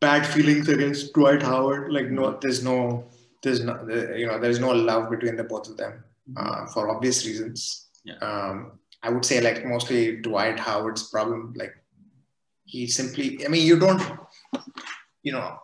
[0.01, 1.91] bad feelings against Dwight Howard.
[1.91, 3.05] Like, no, there's no,
[3.43, 6.03] there's no, you know, there's no love between the both of them
[6.35, 7.87] uh, for obvious reasons.
[8.03, 8.15] Yeah.
[8.15, 11.53] Um, I would say like mostly Dwight Howard's problem.
[11.55, 11.75] Like,
[12.65, 14.01] he simply, I mean, you don't,
[15.21, 15.59] you know,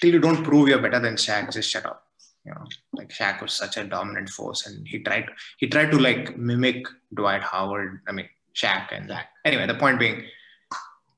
[0.00, 2.03] till you don't prove you're better than Shaq, just shut up.
[2.46, 5.98] You know, like Shaq was such a dominant force, and he tried he tried to
[5.98, 8.00] like mimic Dwight Howard.
[8.06, 9.28] I mean, Shaq and Zach.
[9.46, 10.24] Anyway, the point being,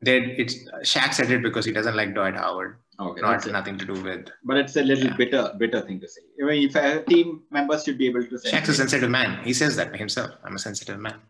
[0.02, 0.54] that it's
[0.84, 4.28] Shaq said it because he doesn't like Dwight Howard, Okay, not nothing to do with.
[4.44, 5.16] but it's a little Yeah.
[5.16, 6.22] bitter, bitter thing to say.
[6.40, 9.42] I mean, if a team members should be able to say, Shaq's a sensitive man.
[9.44, 10.30] He says that himself.
[10.44, 11.20] I'm a sensitive man.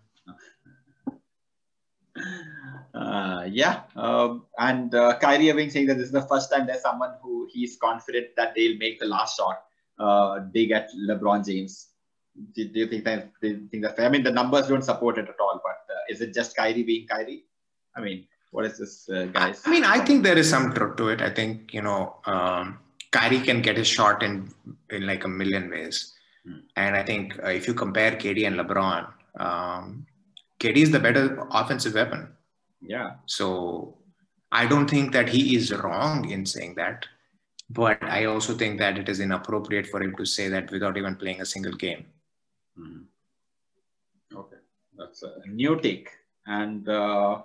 [2.95, 6.81] Uh, yeah, um, and uh, Kyrie Irving saying that this is the first time there's
[6.81, 9.65] someone who he's confident that they'll make the last shot.
[9.99, 11.89] Uh, they get LeBron James.
[12.55, 13.33] Do, do, you think that?
[13.41, 13.99] Do you think that?
[13.99, 15.61] I mean, the numbers don't support it at all.
[15.63, 17.45] But uh, is it just Kyrie being Kyrie?
[17.97, 19.63] I mean, what is this, uh, guys?
[19.65, 21.23] I mean, I think there is some truth to it.
[21.23, 22.79] I think you know, um,
[23.11, 24.53] Kyrie can get his shot in
[24.91, 26.13] in like a million ways,
[26.47, 26.59] Hmm.
[26.77, 29.09] and I think uh, if you compare KD and LeBron,
[29.41, 30.07] um,
[30.61, 32.29] KD is the better offensive weapon.
[32.81, 33.97] Yeah, So
[34.53, 37.07] I don't think that he is wrong in saying that,
[37.71, 41.17] but I also think that it is inappropriate for him to say that without even
[41.17, 42.07] playing a single game.
[42.79, 43.07] Mhm.
[44.35, 44.57] Okay,
[44.97, 46.11] that's a new take.
[46.47, 47.43] And uh,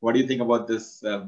[0.00, 1.04] what do you think about this?
[1.04, 1.26] Uh,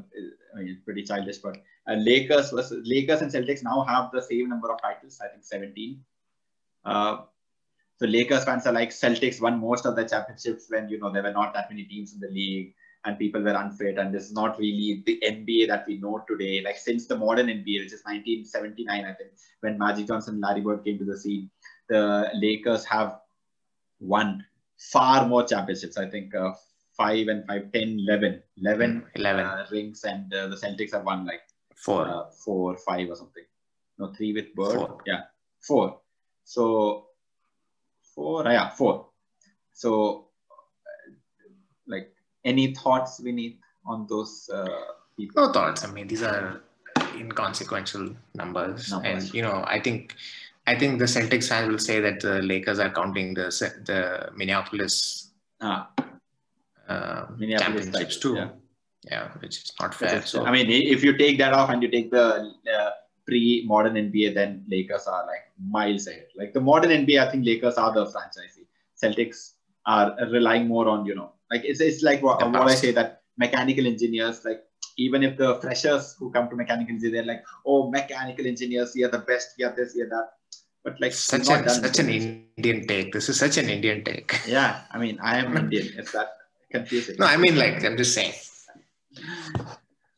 [0.55, 4.21] I mean, it's pretty childish, but uh, Lakers versus Lakers and Celtics now have the
[4.21, 5.19] same number of titles.
[5.23, 6.03] I think 17.
[6.83, 7.17] Uh,
[7.97, 11.21] so Lakers fans are like Celtics won most of the championships when you know there
[11.21, 12.73] were not that many teams in the league
[13.05, 16.61] and people were unfit and this is not really the NBA that we know today.
[16.63, 19.31] Like since the modern NBA, which is 1979, I think,
[19.61, 21.49] when Magic Johnson and Larry Bird came to the scene,
[21.89, 23.19] the Lakers have
[23.99, 24.45] won
[24.77, 25.97] far more championships.
[25.97, 26.53] I think uh,
[26.95, 31.25] five and five, 10, 11, 11, 11, uh, rings, and uh, the Celtics have won
[31.25, 31.41] like
[31.75, 32.07] 4.
[32.07, 33.43] uh, four, five, or something.
[33.97, 34.75] No, three with Bird.
[34.75, 34.97] Four.
[35.05, 35.21] Yeah,
[35.59, 35.99] four.
[36.43, 37.07] So
[38.15, 39.07] four, yeah, four.
[39.73, 41.11] So, uh,
[41.87, 42.13] like,
[42.45, 44.67] any thoughts, Vinith, on those uh,
[45.17, 45.45] people?
[45.47, 45.83] no thoughts.
[45.83, 46.61] I mean, these are
[47.15, 49.23] inconsequential numbers, Numbers.
[49.25, 50.15] and you know, I think,
[50.67, 53.45] I think the Celtics fans will say that the Lakers are counting the
[53.85, 55.29] the Minneapolis
[55.61, 55.89] Ah,
[56.87, 58.35] uh, Minneapolis championships too.
[58.35, 58.49] yeah.
[59.09, 59.29] Yeah.
[59.39, 60.17] which is not fair.
[60.19, 62.91] is- So I mean, if you take that off and you take the uh,
[63.27, 66.27] pre-modern NBA, then Lakers are like miles ahead.
[66.35, 68.65] Like the modern NBA, I think Lakers are the franchisee.
[69.01, 69.53] Celtics
[69.85, 73.21] are relying more on you know, like it's it's like what, what I say that
[73.37, 74.63] mechanical engineers, like
[74.97, 79.09] even if the freshers who come to mechanical engineering, they're like, oh, mechanical engineers, are
[79.09, 80.29] the best, are this, are that.
[80.83, 82.09] But like such an such an.
[82.09, 83.13] Indian take.
[83.13, 84.39] This is such an Indian take.
[84.47, 84.81] yeah.
[84.91, 85.89] I mean, I am Indian.
[85.97, 86.29] It's that
[86.71, 87.17] confusing.
[87.19, 88.33] No, I mean like I'm just saying.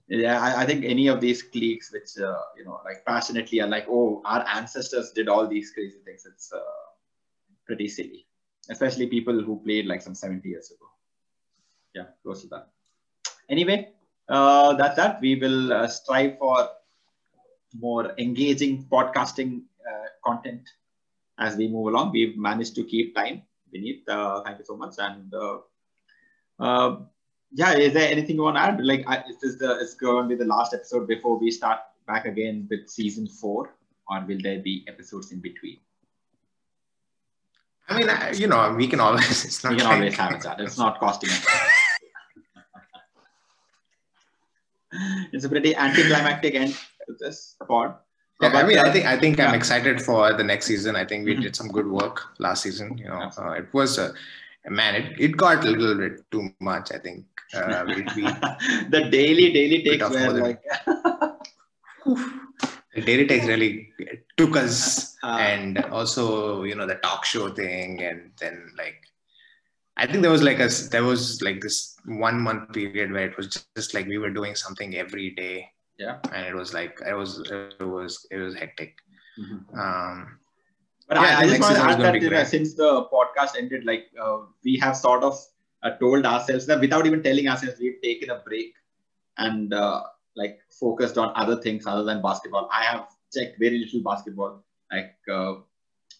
[0.07, 3.67] yeah I, I think any of these cliques which uh, you know like passionately are
[3.67, 6.59] like oh our ancestors did all these crazy things it's uh,
[7.65, 8.27] pretty silly
[8.69, 10.92] especially people who played like some 70 years ago
[11.95, 12.67] yeah close to that
[13.49, 13.89] anyway
[14.29, 16.69] uh, that's that we will uh, strive for
[17.79, 20.61] more engaging podcasting uh, content
[21.39, 23.41] as we move along we've managed to keep time
[23.71, 25.57] beneath uh, thank you so much and uh,
[26.59, 26.97] uh,
[27.55, 28.83] yeah, is there anything you want to add?
[28.83, 31.79] Like, I, is this the it's going to be the last episode before we start
[32.07, 33.75] back again with season four,
[34.09, 35.77] or will there be episodes in between?
[37.87, 39.45] I mean, I, you know, we can always.
[39.45, 40.59] It's not We can like- always have chat.
[40.61, 41.45] It's not costing us.
[45.31, 46.73] It's a pretty anticlimactic end
[47.07, 47.95] to this pod.
[48.41, 50.95] Yeah, I mean, uh, I think I think I'm excited for the next season.
[50.95, 51.41] I think we Mhm.
[51.43, 52.97] did some good work last season.
[52.97, 54.11] You know, uh, it was uh,
[54.67, 56.91] man, it, it got a little bit too much.
[56.91, 58.23] I think uh, we, we
[58.95, 60.61] the daily daily takes were like
[62.05, 63.93] the daily takes really
[64.37, 68.99] took us, Uh, and also you know the talk show thing, and then like
[69.95, 73.37] I think there was like a there was like this one month period where it
[73.37, 75.69] was just, just like we were doing something every day.
[75.99, 76.17] Yeah.
[76.33, 78.95] and it was like it was it was it was hectic.
[79.39, 79.77] Mhm.
[79.77, 80.39] Um,
[81.07, 83.85] But Yeah, I I, just want to add that you know, since the podcast ended,
[83.85, 85.39] like uh, we have sort of
[85.83, 88.73] uh, told ourselves that without even telling ourselves, we've taken a break
[89.37, 90.01] and uh,
[90.35, 92.69] like focused on other things other than basketball.
[92.71, 94.63] I have checked very little basketball.
[94.91, 95.53] Like, uh,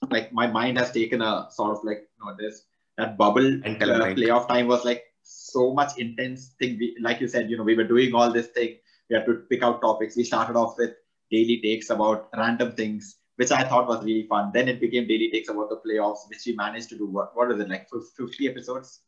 [0.09, 2.65] like my mind has taken a sort of like you know this
[2.97, 6.77] that bubble Mental uh, playoff time was like so much intense thing.
[6.79, 8.77] We, like you said, you know, we were doing all this thing.
[9.09, 10.15] We had to pick out topics.
[10.15, 10.91] We started off with
[11.31, 14.51] daily takes about random things, which I thought was really fun.
[14.53, 17.07] Then it became daily takes about the playoffs, which we managed to do.
[17.07, 17.89] What, what is it like?
[17.89, 19.01] fif- 50 episodes,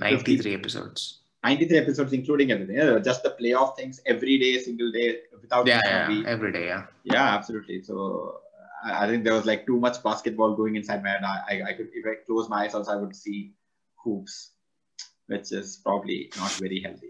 [0.00, 1.20] 93 episodes.
[1.44, 2.76] 93 episodes, including everything.
[3.02, 6.66] Just the playoff things every day, single day, without Yeah, yeah, every day.
[6.66, 6.86] Yeah.
[7.04, 7.82] Yeah, absolutely.
[7.82, 8.40] So
[8.84, 11.24] I, think there was like too much basketball going inside my head.
[11.24, 13.52] I, I, I could, if I close my eyes, also I would see
[13.96, 14.52] hoops,
[15.26, 17.08] which is probably not very healthy.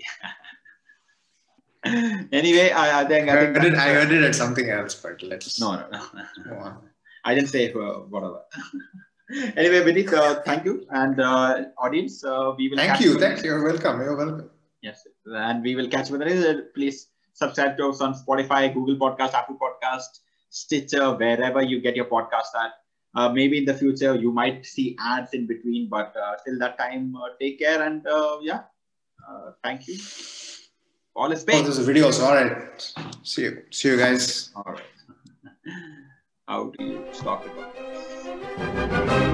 [2.32, 5.22] anyway, I, I think I I heard, it, I heard it at something else, but
[5.22, 6.04] let's no, no,
[6.46, 6.76] no.
[7.24, 8.40] I didn't say uh, whatever.
[9.56, 12.78] anyway, Vinith, uh, thank you, and uh, audience, uh, we will.
[12.78, 13.18] Thank catch you.
[13.18, 13.50] Thank you.
[13.50, 14.00] You're welcome.
[14.00, 14.50] You're welcome.
[14.82, 16.74] Yes, and we will catch you with the next.
[16.74, 20.20] Please subscribe to us on Spotify, Google Podcast, Apple Podcast,
[20.50, 22.72] Stitcher, wherever you get your podcast at.
[23.14, 26.78] Uh, maybe in the future you might see ads in between, but uh, till that
[26.78, 28.60] time, uh, take care and uh, yeah,
[29.28, 29.98] uh, thank you.
[31.16, 31.56] All is paid.
[31.56, 32.10] Oh, there's a video.
[32.10, 32.92] So, all right.
[33.22, 33.62] See you.
[33.70, 34.52] See you guys.
[34.54, 34.82] All right.
[36.48, 39.27] How do you stop it?